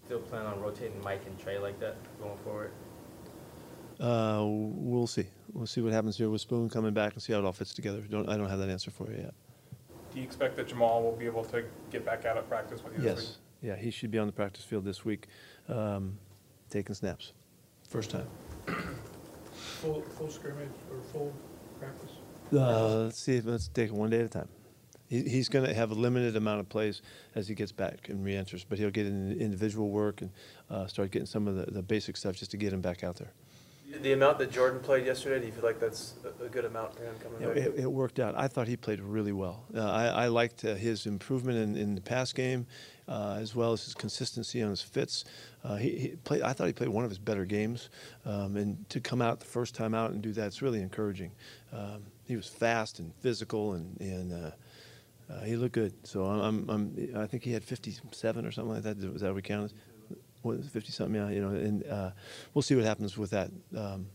Still 0.05 0.19
plan 0.19 0.45
on 0.45 0.61
rotating 0.61 1.01
Mike 1.03 1.21
and 1.25 1.37
Tre 1.39 1.57
like 1.59 1.79
that 1.81 1.95
going 2.21 2.37
forward? 2.37 2.71
Uh, 3.99 4.43
we'll 4.45 5.07
see. 5.07 5.25
We'll 5.53 5.67
see 5.67 5.81
what 5.81 5.93
happens 5.93 6.17
here 6.17 6.29
with 6.29 6.41
Spoon 6.41 6.67
coming 6.69 6.93
back 6.93 7.13
and 7.13 7.21
see 7.21 7.31
how 7.33 7.39
it 7.39 7.45
all 7.45 7.53
fits 7.53 7.73
together. 7.73 8.01
Don't, 8.01 8.27
I 8.27 8.37
don't 8.37 8.49
have 8.49 8.59
that 8.59 8.69
answer 8.69 8.91
for 8.91 9.09
you 9.11 9.17
yet. 9.17 9.33
Do 10.13 10.19
you 10.19 10.25
expect 10.25 10.55
that 10.57 10.67
Jamal 10.67 11.01
will 11.01 11.15
be 11.15 11.25
able 11.25 11.43
to 11.45 11.63
get 11.89 12.05
back 12.05 12.25
out 12.25 12.37
at 12.37 12.47
practice 12.47 12.83
with 12.83 12.93
you 12.93 12.99
this 13.01 13.15
week? 13.15 13.25
Yes. 13.25 13.37
Yeah, 13.61 13.75
he 13.75 13.89
should 13.89 14.11
be 14.11 14.19
on 14.19 14.27
the 14.27 14.33
practice 14.33 14.63
field 14.63 14.85
this 14.85 15.03
week, 15.03 15.27
um, 15.69 16.17
taking 16.69 16.93
snaps. 16.93 17.31
First 17.87 18.11
time. 18.11 18.27
full, 19.53 20.01
full 20.01 20.29
scrimmage 20.29 20.69
or 20.91 21.01
full 21.11 21.33
practice? 21.79 22.11
Uh, 22.51 23.05
let's 23.05 23.17
see. 23.17 23.41
Let's 23.41 23.69
take 23.69 23.89
it 23.89 23.93
one 23.93 24.09
day 24.09 24.19
at 24.19 24.25
a 24.25 24.29
time. 24.29 24.49
He, 25.09 25.23
he's 25.23 25.49
going 25.49 25.65
to 25.65 25.73
have 25.73 25.91
a 25.91 25.95
limited 25.95 26.35
amount 26.35 26.59
of 26.59 26.69
plays 26.69 27.01
as 27.35 27.47
he 27.47 27.55
gets 27.55 27.71
back 27.71 28.09
and 28.09 28.23
re-enters, 28.23 28.63
but 28.63 28.77
he'll 28.77 28.91
get 28.91 29.07
in 29.07 29.39
individual 29.39 29.89
work 29.89 30.21
and 30.21 30.31
uh, 30.69 30.85
start 30.87 31.11
getting 31.11 31.25
some 31.25 31.47
of 31.47 31.55
the, 31.55 31.71
the 31.71 31.81
basic 31.81 32.17
stuff 32.17 32.35
just 32.35 32.51
to 32.51 32.57
get 32.57 32.73
him 32.73 32.81
back 32.81 33.03
out 33.03 33.15
there. 33.15 33.31
The 34.01 34.13
amount 34.13 34.39
that 34.39 34.51
Jordan 34.51 34.79
played 34.79 35.05
yesterday, 35.05 35.39
do 35.39 35.45
you 35.45 35.51
feel 35.51 35.63
like 35.63 35.79
that's 35.79 36.15
a- 36.41 36.49
good 36.49 36.65
amount 36.65 36.95
for 36.95 37.03
him 37.03 37.13
coming 37.21 37.39
know, 37.41 37.49
back? 37.49 37.57
it, 37.57 37.79
it 37.79 37.91
worked 37.91 38.19
out. 38.19 38.33
I 38.35 38.47
thought 38.47 38.67
he 38.67 38.75
played 38.75 38.99
really 38.99 39.31
well. 39.31 39.65
Uh, 39.75 39.81
I, 39.81 40.05
I 40.05 40.27
liked 40.27 40.65
uh, 40.65 40.75
his 40.75 41.05
improvement 41.05 41.57
in, 41.57 41.77
in 41.77 41.95
the 41.95 42.01
pass 42.01 42.33
game, 42.33 42.65
uh, 43.07 43.37
as 43.39 43.55
well 43.55 43.71
as 43.71 43.83
his 43.83 43.93
consistency 43.93 44.61
on 44.63 44.71
his 44.71 44.81
fits. 44.81 45.25
Uh, 45.63 45.75
he, 45.75 45.89
he 45.97 46.07
played. 46.23 46.41
I 46.41 46.53
thought 46.53 46.67
he 46.67 46.73
played 46.73 46.89
one 46.89 47.03
of 47.03 47.11
his 47.11 47.19
better 47.19 47.45
games, 47.45 47.89
um, 48.25 48.57
and 48.57 48.89
to 48.89 48.99
come 48.99 49.21
out 49.21 49.39
the 49.39 49.45
first 49.45 49.75
time 49.75 49.93
out 49.93 50.11
and 50.11 50.21
do 50.21 50.31
that, 50.33 50.47
it's 50.47 50.61
really 50.61 50.81
encouraging. 50.81 51.31
Um, 51.71 52.03
he 52.25 52.35
was 52.35 52.47
fast 52.47 52.99
and 52.99 53.13
physical, 53.15 53.73
and 53.73 53.99
and 54.01 54.33
uh, 54.33 54.51
uh, 55.29 55.41
he 55.41 55.55
looked 55.55 55.75
good. 55.75 55.93
So 56.05 56.25
I'm, 56.25 56.69
I'm, 56.69 57.11
I 57.15 57.27
think 57.27 57.43
he 57.43 57.51
had 57.51 57.63
57 57.63 58.45
or 58.45 58.51
something 58.51 58.73
like 58.73 58.83
that. 58.83 58.97
Was 59.11 59.21
that 59.21 59.27
what 59.27 59.35
we 59.35 59.41
counted? 59.41 59.73
What, 60.43 60.63
50 60.63 60.91
something? 60.91 61.15
Yeah, 61.15 61.29
you 61.29 61.41
know. 61.41 61.49
And 61.49 61.85
uh, 61.87 62.11
we'll 62.53 62.61
see 62.61 62.75
what 62.75 62.85
happens 62.85 63.17
with 63.17 63.31
that. 63.31 63.49
Um, 63.75 64.07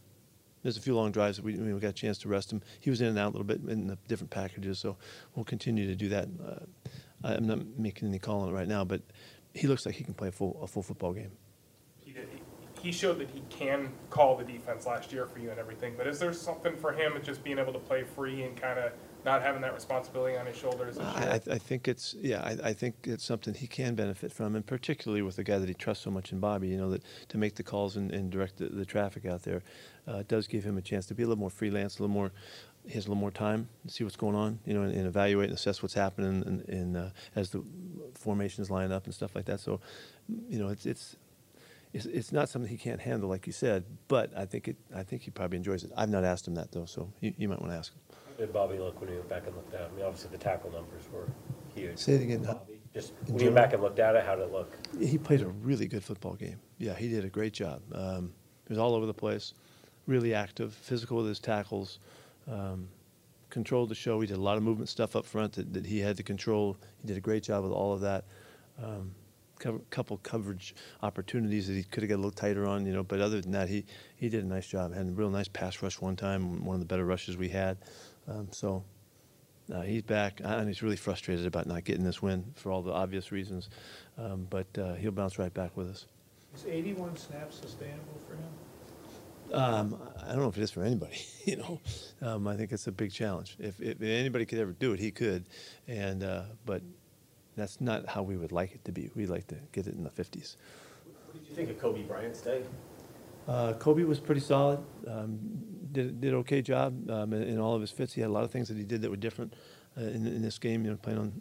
there's 0.63 0.77
a 0.77 0.81
few 0.81 0.95
long 0.95 1.13
drives 1.13 1.37
that 1.37 1.45
we, 1.45 1.57
we 1.57 1.81
got 1.81 1.89
a 1.89 1.93
chance 1.93 2.19
to 2.19 2.29
rest 2.29 2.53
him. 2.53 2.63
He 2.81 2.91
was 2.91 3.01
in 3.01 3.09
and 3.09 3.19
out 3.19 3.29
a 3.29 3.39
little 3.39 3.45
bit 3.45 3.61
in 3.69 3.87
the 3.87 3.99
different 4.09 4.31
packages, 4.31 4.79
so 4.79 4.97
we'll 5.35 5.45
continue 5.45 5.87
to 5.87 5.95
do 5.95 6.09
that. 6.11 6.29
Uh, 6.45 6.89
I'm 7.25 7.47
not 7.47 7.79
making 7.79 8.09
any 8.09 8.19
call 8.19 8.43
on 8.43 8.51
it 8.51 8.53
right 8.53 8.69
now, 8.69 8.85
but 8.85 9.03
he 9.55 9.67
looks 9.67 9.87
like 9.87 9.95
he 9.95 10.05
can 10.05 10.15
play 10.15 10.29
a 10.29 10.33
full 10.33 10.59
a 10.63 10.67
full 10.67 10.83
football 10.83 11.13
game. 11.13 11.33
He, 12.81 12.93
showed 12.93 13.19
that 13.19 13.29
he 13.31 13.43
can 13.51 13.91
call 14.09 14.37
the 14.37 14.45
defense 14.45 14.87
last 14.87 15.13
year 15.13 15.27
for 15.27 15.41
you 15.41 15.51
and 15.51 15.59
everything, 15.59 15.95
but 15.99 16.07
is 16.07 16.21
there 16.21 16.33
something 16.33 16.77
for 16.77 16.93
him 16.93 17.15
just 17.25 17.43
being 17.43 17.59
able 17.59 17.73
to 17.73 17.79
play 17.81 18.05
free 18.05 18.45
and 18.45 18.57
kind 18.57 18.79
of 18.79 18.93
not 19.29 19.43
having 19.43 19.61
that 19.63 19.75
responsibility 19.75 20.37
on 20.37 20.47
his 20.47 20.57
shoulders 20.57 20.99
I. 20.99 21.41
I, 21.51 21.59
think 21.59 21.87
it's 21.87 22.15
yeah. 22.21 22.41
I, 22.43 22.71
I 22.71 22.73
think 22.73 22.95
it's 23.05 23.25
something 23.25 23.55
he 23.55 23.67
can 23.67 23.95
benefit 23.95 24.33
from, 24.33 24.57
and 24.57 24.67
particularly 24.67 25.23
with 25.23 25.37
the 25.37 25.45
guy 25.45 25.59
that 25.59 25.69
he 25.69 25.75
trusts 25.75 26.05
so 26.05 26.11
much 26.11 26.33
in 26.33 26.41
Bobby. 26.41 26.69
You 26.69 26.79
know 26.79 26.91
that 26.91 27.03
to 27.29 27.39
make 27.39 27.55
the 27.55 27.63
calls 27.63 27.97
and, 27.97 28.11
and 28.11 28.31
direct 28.31 28.57
the, 28.57 28.67
the 28.67 28.85
traffic 28.85 29.27
out 29.27 29.43
there 29.43 29.63
uh, 30.07 30.23
does 30.27 30.47
give 30.47 30.65
him 30.65 30.79
a 30.79 30.83
chance 30.83 31.07
to 31.07 31.15
be 31.15 31.23
a 31.23 31.27
little 31.27 31.41
more 31.41 31.51
freelance, 31.51 31.99
a 31.99 32.03
little 32.03 32.15
more 32.15 32.33
he 32.87 32.95
has 32.95 33.05
a 33.05 33.09
little 33.09 33.21
more 33.21 33.31
time 33.31 33.69
to 33.87 33.93
see 33.93 34.03
what's 34.03 34.17
going 34.17 34.35
on, 34.35 34.61
you 34.65 34.73
know, 34.73 34.83
and, 34.83 34.95
and 34.95 35.07
evaluate 35.07 35.51
and 35.51 35.59
assess 35.59 35.83
what's 35.83 35.95
happening 35.95 36.43
and, 36.47 36.69
and 36.69 36.97
uh, 36.97 37.11
as 37.37 37.51
the 37.51 37.63
formations 38.15 38.71
line 38.71 38.93
up 38.93 39.05
and 39.05 39.15
stuff 39.15 39.35
like 39.35 39.45
that. 39.45 39.61
So, 39.61 39.81
you 40.49 40.59
know, 40.59 40.69
it's 40.69 40.87
it's 40.87 41.17
it's, 41.93 42.07
it's 42.07 42.33
not 42.33 42.49
something 42.49 42.71
he 42.71 42.77
can't 42.77 43.01
handle, 43.01 43.29
like 43.29 43.47
you 43.47 43.53
said. 43.53 43.85
But 44.09 44.31
I 44.37 44.47
think 44.47 44.69
it 44.69 44.77
I 44.95 45.03
think 45.03 45.23
he 45.23 45.31
probably 45.31 45.57
enjoys 45.57 45.85
it. 45.85 45.93
I've 45.97 46.09
not 46.09 46.25
asked 46.25 46.49
him 46.49 46.55
that 46.55 46.73
though, 46.73 46.87
so 46.87 47.13
you, 47.21 47.35
you 47.37 47.49
might 47.49 47.61
want 47.61 47.73
to 47.73 47.79
ask 47.79 47.93
him. 47.93 48.01
Did 48.39 48.53
Bobby 48.53 48.79
look 48.79 49.01
when 49.01 49.11
he 49.11 49.17
went 49.17 49.29
back 49.29 49.47
and 49.49 49.57
looked 49.57 49.75
at 49.75 49.81
it? 49.81 49.91
I 49.93 49.97
mean, 49.97 50.05
obviously 50.05 50.31
the 50.31 50.39
tackle 50.39 50.71
numbers 50.71 51.03
were 51.13 51.27
huge. 51.75 51.99
Say 51.99 52.13
it 52.15 52.23
again. 52.23 52.45
Bobby, 52.45 52.81
Just, 52.95 53.13
when 53.27 53.41
you 53.41 53.47
went 53.47 53.57
back 53.57 53.73
and 53.73 53.83
looked 53.83 53.99
at 53.99 54.15
it, 54.15 54.25
how 54.25 54.37
did 54.37 54.43
it 54.43 54.53
look? 54.53 54.73
He 55.01 55.19
played 55.19 55.43
a 55.43 55.49
really 55.49 55.89
good 55.89 56.05
football 56.05 56.35
game. 56.35 56.61
Yeah, 56.79 56.95
he 56.95 57.09
did 57.09 57.25
a 57.25 57.29
great 57.29 57.53
job. 57.53 57.83
Um, 57.93 58.33
he 58.69 58.73
was 58.73 58.79
all 58.79 58.95
over 58.95 59.07
the 59.07 59.15
place, 59.15 59.55
really 60.07 60.35
active, 60.35 60.73
physical 60.73 61.17
with 61.17 61.27
his 61.27 61.41
tackles, 61.41 61.99
um, 62.47 62.89
controlled 63.51 63.89
the 63.89 63.97
show. 63.97 64.21
He 64.21 64.29
did 64.29 64.37
a 64.37 64.41
lot 64.41 64.57
of 64.57 64.63
movement 64.63 64.89
stuff 64.89 65.17
up 65.17 65.27
front 65.27 65.55
that, 65.55 65.73
that 65.73 65.87
he 65.87 65.99
had 65.99 66.17
to 66.19 66.23
control. 66.23 66.77
He 67.01 67.09
did 67.09 67.17
a 67.17 67.21
great 67.21 67.43
job 67.43 67.65
with 67.65 67.73
all 67.73 67.93
of 67.93 68.01
that. 68.03 68.25
Um, 68.81 69.17
cover, 69.59 69.81
couple 69.91 70.17
coverage 70.19 70.77
opportunities 71.03 71.67
that 71.67 71.75
he 71.75 71.83
could 71.83 72.05
have 72.05 72.11
got 72.11 72.17
a 72.17 72.23
little 72.23 72.31
tighter 72.31 72.67
on, 72.67 72.87
you 72.87 72.93
know. 72.93 73.03
But 73.03 73.21
other 73.21 73.41
than 73.41 73.51
that, 73.53 73.69
he 73.69 73.85
he 74.17 74.29
did 74.29 74.45
a 74.45 74.47
nice 74.47 74.69
job. 74.69 74.95
Had 74.95 75.09
a 75.09 75.11
real 75.11 75.31
nice 75.31 75.49
pass 75.49 75.83
rush 75.83 76.01
one 76.01 76.15
time, 76.15 76.65
one 76.65 76.75
of 76.75 76.81
the 76.81 76.87
better 76.87 77.05
rushes 77.05 77.37
we 77.37 77.49
had. 77.49 77.79
Um, 78.29 78.49
so. 78.51 78.85
Uh, 79.71 79.83
he's 79.83 80.01
back, 80.01 80.41
and 80.43 80.67
he's 80.67 80.83
really 80.83 80.97
frustrated 80.97 81.45
about 81.45 81.67
not 81.67 81.85
getting 81.85 82.03
this 82.03 82.23
win 82.23 82.43
for 82.55 82.73
all 82.73 82.81
the 82.81 82.91
obvious 82.91 83.31
reasons. 83.31 83.69
Um, 84.17 84.47
but 84.49 84.67
uh, 84.79 84.95
he'll 84.95 85.11
bounce 85.11 85.39
right 85.39 85.53
back 85.53 85.77
with 85.77 85.91
us. 85.91 86.07
Is 86.55 86.65
eighty-one 86.67 87.19
snaps 87.19 87.59
sustainable 87.59 88.19
for 88.27 88.35
him? 88.35 88.49
Um, 89.53 89.99
I 90.27 90.29
don't 90.33 90.43
know 90.43 90.49
if 90.49 90.57
it 90.57 90.63
is 90.63 90.71
for 90.71 90.83
anybody. 90.83 91.19
You 91.49 91.57
know, 91.57 91.81
um, 92.21 92.47
I 92.47 92.59
think 92.59 92.73
it's 92.73 92.87
a 92.89 92.93
big 92.93 93.11
challenge. 93.11 93.57
If, 93.59 93.81
if 93.81 94.03
anybody 94.03 94.45
could 94.45 94.59
ever 94.59 94.73
do 94.73 94.93
it, 94.93 95.01
he 95.01 95.11
could. 95.11 95.47
And 95.87 96.23
uh, 96.23 96.43
but 96.67 96.83
that's 97.57 97.81
not 97.81 98.07
how 98.07 98.23
we 98.23 98.37
would 98.37 98.53
like 98.53 98.75
it 98.75 98.85
to 98.85 98.93
be. 98.93 99.11
We'd 99.15 99.31
like 99.31 99.47
to 99.47 99.57
get 99.73 99.87
it 99.87 99.95
in 99.95 100.05
the 100.05 100.11
50s. 100.11 100.57
What 101.07 101.41
did 101.41 101.49
you 101.49 101.55
think 101.55 101.71
of 101.71 101.81
Coby 101.81 102.07
Bryant's 102.07 102.43
day? 102.43 102.65
Uh, 103.47 103.73
Kobe 103.73 104.03
was 104.03 104.21
pretty 104.21 104.43
solid. 104.43 104.81
Did 105.93 106.21
did 106.21 106.35
okay 106.35 106.63
job 106.63 107.11
um, 107.11 107.33
in, 107.33 107.43
in 107.43 107.59
all 107.59 107.75
of 107.75 107.81
his 107.81 107.91
fits. 107.91 108.13
He 108.13 108.21
had 108.21 108.31
a 108.31 108.33
lot 108.33 108.45
of 108.45 108.51
things 108.51 108.69
that 108.69 108.77
he 108.77 108.85
did 108.85 109.03
that 109.03 109.11
were 109.11 109.17
different 109.17 109.55
uh, 109.97 110.03
in, 110.03 110.27
in 110.27 110.43
this 110.43 110.59
game. 110.59 110.85
You 110.85 110.93
know, 110.93 110.97
playing 110.97 111.19
on 111.19 111.41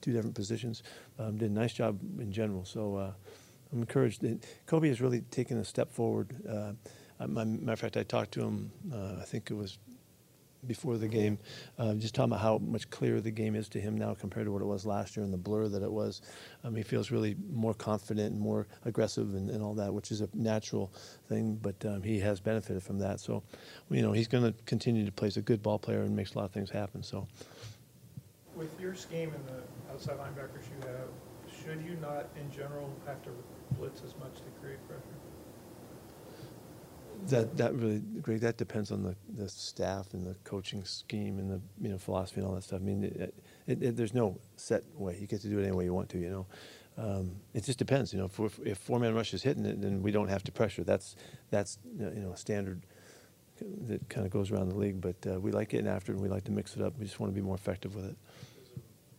two 0.00 0.12
different 0.12 0.34
positions. 0.34 0.82
Um, 1.18 1.36
did 1.36 1.50
a 1.50 1.54
nice 1.54 1.72
job 1.72 1.98
in 2.18 2.32
general. 2.32 2.64
So 2.64 2.96
uh, 2.96 3.12
I'm 3.72 3.80
encouraged. 3.80 4.22
Coby 4.66 4.88
has 4.88 5.00
really 5.00 5.20
taken 5.30 5.58
a 5.58 5.64
step 5.64 5.92
forward. 5.92 6.34
Uh, 6.48 6.72
uh, 7.18 7.26
my- 7.26 7.44
matter 7.44 7.72
of 7.72 7.80
fact, 7.80 7.96
I 7.96 8.02
talked 8.02 8.32
to 8.32 8.40
him. 8.40 8.70
Uh, 8.92 9.16
I 9.20 9.24
think 9.24 9.50
it 9.50 9.54
was 9.54 9.78
before 10.66 10.98
the 10.98 11.08
game, 11.08 11.38
uh, 11.78 11.94
just 11.94 12.14
talking 12.14 12.32
about 12.32 12.42
how 12.42 12.58
much 12.58 12.90
clearer 12.90 13.20
the 13.20 13.30
game 13.30 13.54
is 13.54 13.68
to 13.70 13.80
him 13.80 13.96
now 13.96 14.14
compared 14.14 14.46
to 14.46 14.52
what 14.52 14.62
it 14.62 14.66
was 14.66 14.84
last 14.84 15.16
year 15.16 15.24
and 15.24 15.32
the 15.32 15.38
blur 15.38 15.68
that 15.68 15.82
it 15.82 15.90
was. 15.90 16.22
Um, 16.64 16.74
he 16.74 16.82
feels 16.82 17.10
really 17.10 17.36
more 17.50 17.74
confident 17.74 18.32
and 18.32 18.40
more 18.40 18.66
aggressive 18.84 19.34
and, 19.34 19.50
and 19.50 19.62
all 19.62 19.74
that, 19.74 19.92
which 19.92 20.10
is 20.10 20.20
a 20.20 20.28
natural 20.34 20.92
thing, 21.28 21.58
but 21.62 21.84
um, 21.86 22.02
he 22.02 22.20
has 22.20 22.40
benefited 22.40 22.82
from 22.82 22.98
that. 22.98 23.20
So, 23.20 23.42
you 23.90 24.02
know, 24.02 24.12
he's 24.12 24.28
going 24.28 24.44
to 24.44 24.54
continue 24.64 25.06
to 25.06 25.12
play. 25.12 25.28
as 25.28 25.36
a 25.36 25.42
good 25.42 25.62
ball 25.62 25.78
player 25.78 26.02
and 26.02 26.14
makes 26.14 26.34
a 26.34 26.38
lot 26.38 26.44
of 26.44 26.52
things 26.52 26.70
happen. 26.70 27.02
So, 27.02 27.26
With 28.54 28.78
your 28.80 28.94
scheme 28.94 29.32
and 29.34 29.46
the 29.46 29.92
outside 29.92 30.18
linebackers 30.18 30.64
you 30.68 30.88
have, 30.88 31.08
should 31.62 31.82
you 31.82 31.96
not, 32.00 32.26
in 32.36 32.50
general, 32.50 32.90
have 33.06 33.22
to 33.22 33.30
blitz 33.78 34.02
as 34.04 34.16
much 34.16 34.34
to 34.34 34.50
create 34.60 34.86
pressure? 34.88 35.04
That, 37.28 37.56
that 37.58 37.74
really, 37.74 38.00
Greg, 38.22 38.40
that 38.40 38.56
depends 38.56 38.90
on 38.90 39.02
the, 39.02 39.14
the 39.36 39.48
staff 39.48 40.14
and 40.14 40.26
the 40.26 40.34
coaching 40.42 40.84
scheme 40.84 41.38
and 41.38 41.50
the, 41.50 41.60
you 41.80 41.90
know, 41.90 41.98
philosophy 41.98 42.40
and 42.40 42.48
all 42.48 42.54
that 42.56 42.64
stuff. 42.64 42.80
I 42.80 42.84
mean, 42.84 43.04
it, 43.04 43.34
it, 43.66 43.82
it, 43.82 43.96
there's 43.96 44.14
no 44.14 44.38
set 44.56 44.82
way. 44.96 45.16
You 45.20 45.26
get 45.28 45.40
to 45.42 45.48
do 45.48 45.58
it 45.60 45.62
any 45.62 45.72
way 45.72 45.84
you 45.84 45.94
want 45.94 46.08
to, 46.08 46.18
you 46.18 46.30
know. 46.30 46.46
Um, 46.98 47.36
it 47.54 47.64
just 47.64 47.78
depends, 47.78 48.12
you 48.12 48.18
know. 48.18 48.24
If, 48.24 48.38
we're, 48.38 48.50
if 48.64 48.78
four-man 48.78 49.14
rush 49.14 49.32
is 49.32 49.42
hitting 49.42 49.64
it, 49.64 49.80
then 49.80 50.02
we 50.02 50.10
don't 50.10 50.28
have 50.28 50.42
to 50.44 50.52
pressure. 50.52 50.82
That's, 50.82 51.14
that's, 51.50 51.78
you 51.98 52.10
know, 52.16 52.32
a 52.32 52.36
standard 52.36 52.84
that 53.86 54.08
kind 54.08 54.26
of 54.26 54.32
goes 54.32 54.50
around 54.50 54.70
the 54.70 54.76
league. 54.76 55.00
But 55.00 55.16
uh, 55.30 55.38
we 55.38 55.52
like 55.52 55.68
getting 55.68 55.86
after 55.86 56.10
it 56.10 56.16
and 56.16 56.22
we 56.22 56.28
like 56.28 56.44
to 56.44 56.52
mix 56.52 56.74
it 56.74 56.82
up. 56.82 56.98
We 56.98 57.04
just 57.04 57.20
want 57.20 57.32
to 57.32 57.40
be 57.40 57.44
more 57.44 57.54
effective 57.54 57.94
with 57.94 58.06
it. 58.06 58.16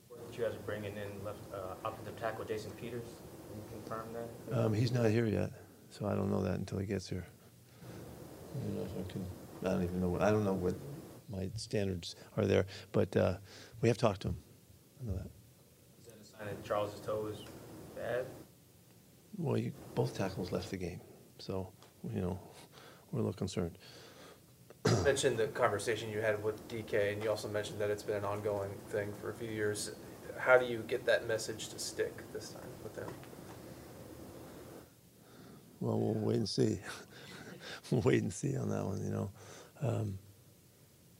That 0.09 0.37
you 0.37 0.43
guys 0.43 0.53
are 0.53 0.65
bringing 0.65 0.97
in 0.97 1.23
left, 1.23 1.39
uh, 1.53 1.87
offensive 1.87 2.19
tackle 2.19 2.43
Jason 2.45 2.71
Peters, 2.71 3.03
can 3.49 3.57
you 3.57 3.63
confirm 3.71 4.07
that? 4.13 4.65
Um, 4.65 4.73
he's 4.73 4.91
not 4.91 5.09
here 5.09 5.27
yet, 5.27 5.51
so 5.91 6.07
I 6.07 6.15
don't 6.15 6.29
know 6.29 6.41
that 6.43 6.55
until 6.55 6.77
he 6.79 6.85
gets 6.85 7.07
here. 7.07 7.25
I 8.55 8.63
don't 8.63 8.75
know 8.75 8.83
if 8.83 9.07
I 9.07 9.11
can, 9.11 9.25
I 9.63 9.69
don't 9.71 9.83
even 9.83 10.01
know, 10.01 10.09
what 10.09 10.21
I 10.21 10.31
don't 10.31 10.45
know 10.45 10.53
what 10.53 10.75
my 11.29 11.49
standards 11.55 12.15
are 12.37 12.45
there, 12.45 12.65
but 12.91 13.15
uh, 13.15 13.35
we 13.81 13.89
have 13.89 13.97
talked 13.97 14.21
to 14.21 14.29
him. 14.29 14.37
I 15.01 15.11
know 15.11 15.17
that. 15.17 15.27
Is 16.01 16.07
that 16.07 16.21
a 16.21 16.25
sign 16.25 16.47
that 16.47 16.63
Charles's 16.63 16.99
toe 16.99 17.27
is 17.31 17.39
bad? 17.95 18.25
Well, 19.37 19.57
you, 19.57 19.71
both 19.95 20.15
tackles 20.15 20.51
left 20.51 20.69
the 20.69 20.77
game, 20.77 20.99
so, 21.37 21.69
you 22.13 22.21
know, 22.21 22.39
we're 23.11 23.19
a 23.19 23.23
little 23.23 23.33
concerned. 23.33 23.77
You 24.89 24.97
mentioned 25.03 25.37
the 25.37 25.47
conversation 25.47 26.09
you 26.09 26.21
had 26.21 26.43
with 26.43 26.67
DK, 26.67 27.13
and 27.13 27.23
you 27.23 27.29
also 27.29 27.47
mentioned 27.47 27.79
that 27.79 27.89
it's 27.89 28.03
been 28.03 28.17
an 28.17 28.25
ongoing 28.25 28.71
thing 28.89 29.13
for 29.21 29.29
a 29.29 29.33
few 29.33 29.49
years. 29.49 29.91
How 30.37 30.57
do 30.57 30.65
you 30.65 30.83
get 30.87 31.05
that 31.05 31.27
message 31.27 31.69
to 31.69 31.79
stick 31.79 32.23
this 32.33 32.49
time 32.49 32.69
with 32.83 32.95
them? 32.95 33.07
Well, 35.79 35.99
we'll 35.99 36.13
wait 36.13 36.37
and 36.37 36.49
see. 36.49 36.79
wait 38.05 38.21
and 38.21 38.33
see 38.33 38.57
on 38.57 38.69
that 38.69 38.85
one. 38.85 39.03
You 39.03 39.11
know, 39.11 39.31
um, 39.81 40.19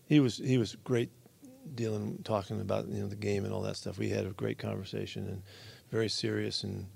he 0.06 0.20
was 0.20 0.38
he 0.38 0.58
was 0.58 0.76
great 0.84 1.10
dealing, 1.76 2.20
talking 2.24 2.62
about 2.62 2.88
you 2.88 3.02
know 3.02 3.08
the 3.08 3.16
game 3.16 3.46
and 3.46 3.54
all 3.54 3.62
that 3.62 3.78
stuff. 3.78 3.98
We 3.98 4.10
had 4.10 4.26
a 4.26 4.32
great 4.32 4.58
conversation 4.58 5.28
and 5.28 5.44
very 5.92 6.10
serious 6.10 6.64
and 6.64 6.88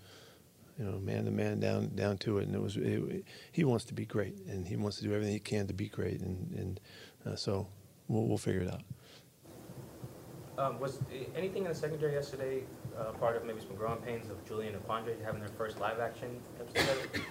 you 0.78 0.86
know 0.86 1.00
man 1.00 1.26
to 1.26 1.32
man 1.32 1.60
down 1.60 1.96
down 1.96 2.18
to 2.20 2.40
it. 2.40 2.48
And 2.48 2.56
it 2.56 2.62
was 2.62 2.78
it, 2.78 3.26
he 3.52 3.64
wants 3.64 3.86
to 3.86 3.94
be 3.94 4.06
great 4.06 4.38
and 4.48 4.68
he 4.68 4.76
wants 4.76 4.98
to 4.98 5.04
do 5.04 5.14
everything 5.14 5.34
he 5.34 5.40
can 5.40 5.68
to 5.68 5.74
be 5.74 5.88
great. 5.88 6.22
And 6.22 6.52
and 6.58 6.80
uh, 7.26 7.36
so 7.36 7.68
we'll 8.08 8.26
we'll 8.26 8.38
figure 8.38 8.62
it 8.62 8.72
out. 8.72 8.82
Um, 10.58 10.80
was 10.80 11.00
anything 11.36 11.64
in 11.64 11.70
the 11.70 11.76
secondary 11.76 12.14
yesterday, 12.14 12.64
uh, 12.98 13.12
part 13.14 13.36
of 13.36 13.44
maybe 13.44 13.60
some 13.60 13.76
growing 13.76 14.00
pains 14.02 14.30
of 14.30 14.46
Julian 14.48 14.74
and 14.74 14.88
Quandre 14.88 15.22
having 15.24 15.42
their 15.42 15.50
first 15.50 15.82
live 15.82 16.00
action 16.00 16.40
episode? 16.62 17.22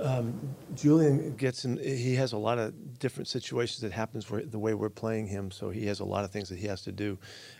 Um, 0.00 0.38
Julian 0.74 1.36
gets 1.36 1.64
in, 1.64 1.78
he 1.78 2.14
has 2.16 2.32
a 2.32 2.38
lot 2.38 2.58
of 2.58 2.98
different 2.98 3.28
situations 3.28 3.80
that 3.80 3.92
happens 3.92 4.24
for 4.24 4.42
the 4.42 4.58
way 4.58 4.74
we're 4.74 4.88
playing 4.88 5.26
him. 5.26 5.50
So 5.50 5.70
he 5.70 5.86
has 5.86 6.00
a 6.00 6.04
lot 6.04 6.24
of 6.24 6.30
things 6.30 6.48
that 6.48 6.58
he 6.58 6.66
has 6.66 6.82
to 6.82 6.92
do 6.92 7.18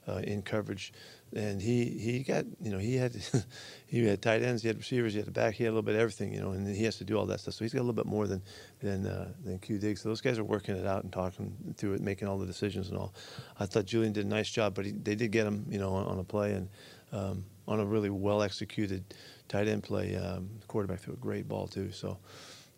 uh, 0.08 0.18
in 0.18 0.42
coverage. 0.42 0.92
And 1.34 1.60
he, 1.60 1.84
he 1.84 2.20
got, 2.20 2.44
you 2.60 2.70
know, 2.70 2.78
he 2.78 2.96
had, 2.96 3.16
he 3.86 4.06
had 4.06 4.22
tight 4.22 4.42
ends, 4.42 4.62
he 4.62 4.68
had 4.68 4.78
receivers, 4.78 5.12
he 5.12 5.18
had 5.18 5.26
the 5.26 5.32
back, 5.32 5.54
he 5.54 5.64
had 5.64 5.70
a 5.70 5.72
little 5.72 5.82
bit 5.82 5.96
of 5.96 6.00
everything, 6.00 6.32
you 6.32 6.40
know, 6.40 6.52
and 6.52 6.66
he 6.74 6.84
has 6.84 6.96
to 6.98 7.04
do 7.04 7.18
all 7.18 7.26
that 7.26 7.40
stuff. 7.40 7.54
So 7.54 7.64
he's 7.64 7.72
got 7.72 7.80
a 7.80 7.86
little 7.86 7.94
bit 7.94 8.06
more 8.06 8.26
than, 8.26 8.42
than, 8.80 9.06
uh, 9.06 9.32
than 9.44 9.58
Q 9.58 9.78
Diggs. 9.78 10.02
So 10.02 10.08
those 10.08 10.20
guys 10.20 10.38
are 10.38 10.44
working 10.44 10.76
it 10.76 10.86
out 10.86 11.02
and 11.02 11.12
talking 11.12 11.54
through 11.76 11.94
it, 11.94 12.00
making 12.00 12.28
all 12.28 12.38
the 12.38 12.46
decisions 12.46 12.88
and 12.88 12.98
all. 12.98 13.14
I 13.58 13.66
thought 13.66 13.86
Julian 13.86 14.12
did 14.12 14.26
a 14.26 14.28
nice 14.28 14.50
job, 14.50 14.74
but 14.74 14.84
he, 14.86 14.92
they 14.92 15.14
did 15.14 15.30
get 15.30 15.46
him, 15.46 15.66
you 15.68 15.78
know, 15.78 15.92
on, 15.94 16.06
on 16.06 16.18
a 16.18 16.24
play 16.24 16.52
and 16.52 16.68
um, 17.12 17.44
on 17.66 17.80
a 17.80 17.84
really 17.84 18.10
well 18.10 18.42
executed 18.42 19.04
tight 19.48 19.68
end 19.68 19.82
play. 19.82 20.16
Um, 20.16 20.48
the 20.60 20.66
quarterback 20.66 21.00
threw 21.00 21.14
a 21.14 21.16
great 21.16 21.48
ball 21.48 21.66
too. 21.66 21.90
So, 21.92 22.18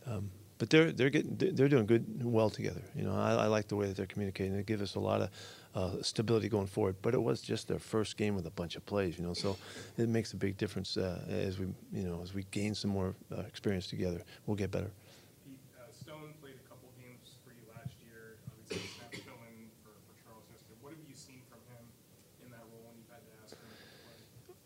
um, 0.07 0.31
but 0.59 0.71
they're 0.71 0.93
they're 0.93 1.11
getting 1.11 1.37
they're 1.55 1.69
doing 1.69 1.87
good 1.87 2.25
well 2.25 2.51
together. 2.51 2.83
You 2.95 3.05
know, 3.05 3.15
I, 3.15 3.33
I 3.33 3.47
like 3.47 3.69
the 3.69 3.77
way 3.77 3.87
that 3.87 3.97
they're 3.97 4.07
communicating. 4.07 4.57
They 4.57 4.63
give 4.63 4.81
us 4.81 4.95
a 4.95 5.01
lot 5.01 5.21
of 5.23 5.31
uh, 5.75 6.03
stability 6.03 6.49
going 6.49 6.67
forward. 6.67 6.97
But 7.03 7.15
it 7.15 7.23
was 7.23 7.43
just 7.43 7.69
their 7.69 7.79
first 7.79 8.17
game 8.17 8.35
with 8.35 8.47
a 8.47 8.51
bunch 8.51 8.77
of 8.77 8.87
plays. 8.87 9.19
You 9.19 9.25
know, 9.27 9.35
so 9.35 9.57
it 9.99 10.09
makes 10.09 10.33
a 10.33 10.37
big 10.37 10.57
difference 10.57 10.97
uh, 10.97 11.21
as 11.29 11.59
we 11.59 11.67
you 11.93 12.05
know 12.05 12.21
as 12.23 12.35
we 12.35 12.45
gain 12.51 12.75
some 12.75 12.91
more 12.91 13.15
uh, 13.37 13.41
experience 13.43 13.87
together. 13.87 14.23
We'll 14.47 14.57
get 14.57 14.71
better. 14.71 14.91
Stone 15.93 16.35
played 16.41 16.55
a 16.55 16.69
couple 16.69 16.89
games 17.01 17.37
for 17.45 17.51
you 17.53 17.63
last 17.75 17.95
year, 18.05 18.37
obviously 18.47 18.87
snap 18.97 19.13
filling 19.13 19.71
for, 19.83 19.91
for 20.07 20.15
Charles. 20.23 20.45
What 20.81 20.91
have 20.91 21.01
you 21.09 21.15
seen 21.15 21.41
from 21.49 21.59
him 21.73 21.85
in 22.45 22.51
that 22.51 22.63
role 22.71 22.85
when 22.87 22.95
you've 22.97 23.11
had 23.11 23.25
to 23.27 23.33
ask 23.43 23.57
him? 23.57 23.69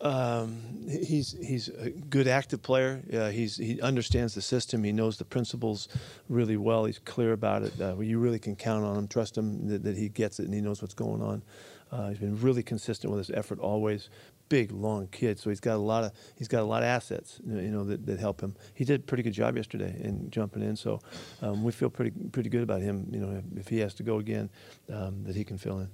Um, 0.00 0.69
he's 0.90 1.36
he's 1.42 1.68
a 1.68 1.90
good 1.90 2.26
active 2.28 2.62
player. 2.62 3.02
Uh, 3.12 3.30
he's 3.30 3.56
he 3.56 3.80
understands 3.80 4.34
the 4.34 4.42
system. 4.42 4.84
He 4.84 4.92
knows 4.92 5.16
the 5.16 5.24
principles 5.24 5.88
really 6.28 6.56
well. 6.56 6.84
He's 6.84 6.98
clear 6.98 7.32
about 7.32 7.62
it. 7.62 7.80
Uh, 7.80 7.98
you 8.00 8.18
really 8.18 8.38
can 8.38 8.56
count 8.56 8.84
on 8.84 8.96
him. 8.96 9.08
Trust 9.08 9.38
him 9.38 9.68
that, 9.68 9.82
that 9.84 9.96
he 9.96 10.08
gets 10.08 10.40
it 10.40 10.44
and 10.44 10.54
he 10.54 10.60
knows 10.60 10.82
what's 10.82 10.94
going 10.94 11.22
on. 11.22 11.42
Uh, 11.92 12.08
he's 12.08 12.18
been 12.18 12.40
really 12.40 12.62
consistent 12.62 13.12
with 13.12 13.26
his 13.26 13.36
effort 13.36 13.58
always. 13.58 14.10
Big, 14.48 14.72
long 14.72 15.06
kid, 15.08 15.38
so 15.38 15.48
he's 15.48 15.60
got 15.60 15.76
a 15.76 15.78
lot 15.78 16.02
of 16.02 16.12
he's 16.36 16.48
got 16.48 16.62
a 16.62 16.64
lot 16.64 16.82
of 16.82 16.88
assets, 16.88 17.40
you 17.46 17.70
know, 17.70 17.84
that, 17.84 18.04
that 18.06 18.18
help 18.18 18.40
him. 18.40 18.56
He 18.74 18.84
did 18.84 19.00
a 19.00 19.02
pretty 19.04 19.22
good 19.22 19.32
job 19.32 19.56
yesterday 19.56 19.96
in 20.00 20.28
jumping 20.28 20.62
in, 20.62 20.74
so 20.74 21.00
um, 21.40 21.62
we 21.62 21.70
feel 21.70 21.88
pretty 21.88 22.10
pretty 22.32 22.48
good 22.48 22.64
about 22.64 22.82
him. 22.82 23.06
You 23.12 23.20
know, 23.20 23.42
if 23.56 23.68
he 23.68 23.78
has 23.78 23.94
to 23.94 24.02
go 24.02 24.18
again, 24.18 24.50
um, 24.92 25.22
that 25.22 25.36
he 25.36 25.44
can 25.44 25.56
fill 25.56 25.78
in. 25.78 25.88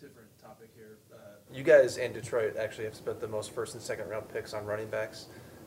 Different 0.00 0.30
topic 0.42 0.70
here. 0.74 0.96
Uh, 1.12 1.16
You 1.52 1.64
guys 1.64 1.98
and 1.98 2.14
Detroit 2.14 2.56
actually 2.56 2.84
have 2.84 2.94
spent 2.94 3.20
the 3.20 3.26
most 3.26 3.52
first 3.52 3.74
and 3.74 3.82
second 3.82 4.08
round 4.08 4.28
picks 4.28 4.54
on 4.54 4.64
running 4.66 4.88
backs 4.88 5.26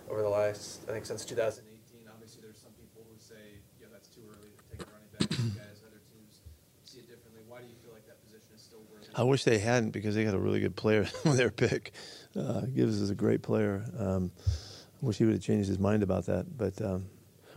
over 0.09 0.21
the 0.21 0.29
last, 0.29 0.81
I 0.87 0.93
think, 0.93 1.05
since 1.05 1.25
2018. 1.25 2.07
Obviously, 2.09 2.41
there's 2.41 2.57
some 2.57 2.71
people 2.71 3.03
who 3.11 3.19
say, 3.19 3.59
yeah, 3.81 3.87
that's 3.91 4.07
too 4.07 4.21
early 4.29 4.49
to 4.55 4.77
take 4.77 4.87
a 4.87 4.91
running 4.91 5.09
back. 5.11 5.37
You 5.37 5.49
guys, 5.59 5.81
other 5.85 5.99
teams 6.09 6.39
see 6.85 6.99
it 6.99 7.09
differently. 7.09 7.41
Why 7.47 7.59
do 7.59 7.65
you 7.67 7.75
feel 7.83 7.91
like 7.93 8.07
that 8.07 8.23
position 8.23 8.47
is 8.55 8.61
still 8.61 8.79
worthy? 8.93 9.07
I 9.13 9.23
wish 9.23 9.43
they 9.43 9.59
hadn't 9.59 9.91
because 9.91 10.15
they 10.15 10.23
got 10.23 10.33
a 10.33 10.39
really 10.39 10.61
good 10.61 10.75
player 10.75 11.01
with 11.25 11.35
their 11.35 11.51
pick. 11.51 11.91
Uh, 12.33 12.61
Gibbs 12.61 13.01
is 13.01 13.09
a 13.09 13.15
great 13.15 13.41
player. 13.41 13.83
Um, 13.99 14.31
I 14.39 15.05
wish 15.05 15.17
he 15.17 15.25
would 15.25 15.33
have 15.33 15.43
changed 15.43 15.67
his 15.67 15.79
mind 15.79 16.01
about 16.01 16.27
that. 16.27 16.45
But 16.57 16.81
um, 16.81 17.07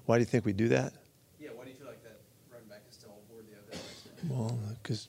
why 0.05 0.17
do 0.17 0.23
you 0.23 0.27
think 0.27 0.45
we 0.45 0.53
do 0.53 0.69
that? 0.69 0.95
Yeah, 1.39 1.51
why 1.55 1.63
do 1.63 1.71
you 1.71 1.77
feel 1.77 1.87
like 1.87 2.03
that 2.03 2.21
running 2.51 2.69
back 2.69 2.83
is 2.91 2.97
still 2.97 3.15
worthy 3.33 3.53
of 3.53 3.71
that? 3.71 3.81
Well, 4.29 4.59
because 4.83 5.09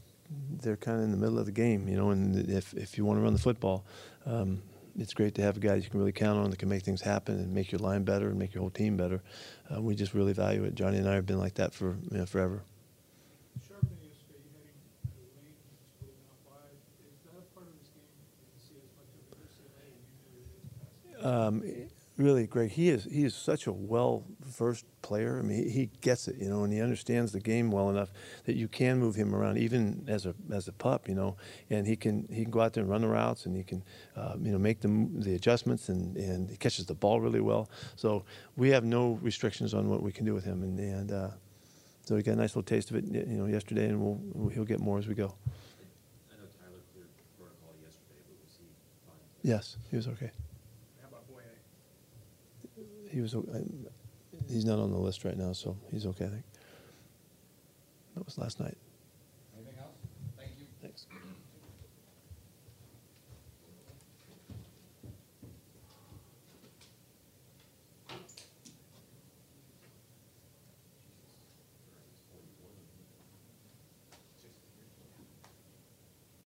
they're 0.61 0.77
kind 0.77 0.97
of 0.97 1.03
in 1.03 1.11
the 1.11 1.17
middle 1.17 1.39
of 1.39 1.45
the 1.45 1.51
game, 1.51 1.87
you 1.87 1.95
know, 1.95 2.09
and 2.11 2.49
if, 2.49 2.73
if 2.73 2.97
you 2.97 3.05
want 3.05 3.17
to 3.17 3.23
run 3.23 3.33
the 3.33 3.39
football, 3.39 3.85
um, 4.25 4.61
it's 4.97 5.13
great 5.13 5.35
to 5.35 5.41
have 5.41 5.57
a 5.57 5.59
guys 5.59 5.83
you 5.83 5.89
can 5.89 5.99
really 5.99 6.11
count 6.11 6.39
on 6.39 6.49
that 6.49 6.57
can 6.57 6.69
make 6.69 6.83
things 6.83 7.01
happen 7.01 7.35
and 7.35 7.53
make 7.53 7.71
your 7.71 7.79
line 7.79 8.03
better 8.03 8.29
and 8.29 8.39
make 8.39 8.53
your 8.53 8.61
whole 8.61 8.71
team 8.71 8.97
better. 8.97 9.21
Uh, 9.73 9.81
we 9.81 9.95
just 9.95 10.13
really 10.13 10.33
value 10.33 10.63
it. 10.63 10.75
Johnny 10.75 10.97
and 10.97 11.07
I 11.07 11.13
have 11.13 11.25
been 11.25 11.39
like 11.39 11.55
that 11.55 11.73
for 11.73 11.97
you 12.11 12.17
know, 12.17 12.25
forever. 12.25 12.63
Charbonnet 13.59 14.01
yesterday, 14.01 14.41
you 14.43 14.57
had 14.57 14.65
him 14.65 14.81
at 15.05 15.13
a 15.13 15.25
lane, 15.37 15.53
splitting 15.95 16.15
out 16.25 16.39
wide. 16.49 16.77
Is 17.05 17.21
that 17.25 17.37
a 17.37 17.45
part 17.53 17.67
of 17.67 17.77
this 17.79 17.89
game 17.93 18.09
you 18.17 18.25
didn't 18.41 18.57
see 18.57 18.77
as 18.81 18.89
much 18.97 19.13
of 19.13 19.29
at 19.29 19.37
UCLA 19.45 19.85
and 19.85 20.01
you 20.01 20.33
knew 20.33 20.41
it 20.41 20.57
was 20.57 20.73
passing? 20.81 21.85
Um, 21.85 21.87
really, 22.17 22.47
Greg, 22.47 22.71
he 22.71 22.89
is 22.89 23.03
he 23.03 23.23
is 23.23 23.35
such 23.35 23.67
a 23.67 23.71
well 23.71 24.23
versed 24.57 24.85
player. 25.01 25.39
I 25.39 25.41
mean, 25.41 25.63
he, 25.63 25.69
he 25.69 25.89
gets 26.01 26.27
it, 26.27 26.35
you 26.37 26.49
know, 26.49 26.63
and 26.63 26.73
he 26.73 26.81
understands 26.81 27.31
the 27.31 27.39
game 27.39 27.71
well 27.71 27.89
enough 27.89 28.11
that 28.45 28.55
you 28.55 28.67
can 28.67 28.99
move 28.99 29.15
him 29.15 29.35
around, 29.35 29.57
even 29.57 30.03
as 30.07 30.25
a 30.25 30.33
as 30.51 30.67
a 30.67 30.73
pup, 30.73 31.07
you 31.07 31.15
know, 31.15 31.37
and 31.69 31.85
he 31.87 31.95
can 31.95 32.27
he 32.29 32.41
can 32.43 32.51
go 32.51 32.61
out 32.61 32.73
there 32.73 32.81
and 32.83 32.89
run 32.89 33.01
the 33.01 33.07
routes, 33.07 33.45
and 33.45 33.55
he 33.55 33.63
can, 33.63 33.83
uh, 34.15 34.35
you 34.41 34.51
know, 34.51 34.57
make 34.57 34.81
the 34.81 35.07
the 35.13 35.35
adjustments, 35.35 35.89
and 35.89 36.17
and 36.17 36.49
he 36.49 36.57
catches 36.57 36.85
the 36.85 36.95
ball 36.95 37.21
really 37.21 37.41
well. 37.41 37.69
So 37.95 38.23
we 38.55 38.69
have 38.69 38.83
no 38.83 39.19
restrictions 39.21 39.73
on 39.73 39.89
what 39.89 40.01
we 40.01 40.11
can 40.11 40.25
do 40.25 40.33
with 40.33 40.43
him, 40.43 40.63
and 40.63 40.79
and 40.79 41.11
uh, 41.11 41.29
so 42.03 42.15
we 42.15 42.23
got 42.23 42.33
a 42.33 42.35
nice 42.35 42.55
little 42.55 42.63
taste 42.63 42.89
of 42.89 42.95
it, 42.97 43.05
you 43.05 43.37
know, 43.37 43.45
yesterday, 43.45 43.87
and 43.89 43.99
we'll, 44.01 44.19
we'll 44.33 44.49
he'll 44.49 44.65
get 44.65 44.79
more 44.79 44.97
as 44.97 45.07
we 45.07 45.13
go. 45.13 45.35
I 46.31 46.35
know 46.41 46.47
Tyler 46.59 46.81
cleared 46.93 47.09
protocol 47.37 47.73
yesterday, 47.83 48.21
but 48.27 48.37
was 48.43 48.57
he 48.57 48.65
fine? 49.05 49.19
Yes, 49.43 49.77
he 49.89 49.97
was 49.97 50.07
okay. 50.07 50.31
How 51.01 51.09
about 51.09 51.27
Boye? 51.27 51.41
He 53.11 53.21
was. 53.21 53.35
He's 54.49 54.65
not 54.65 54.79
on 54.79 54.91
the 54.91 54.97
list 54.97 55.25
right 55.25 55.37
now, 55.37 55.53
so 55.53 55.77
he's 55.91 56.05
okay. 56.05 56.25
I 56.25 56.29
think 56.29 56.43
that 58.15 58.25
was 58.25 58.37
last 58.37 58.59
night. 58.59 58.77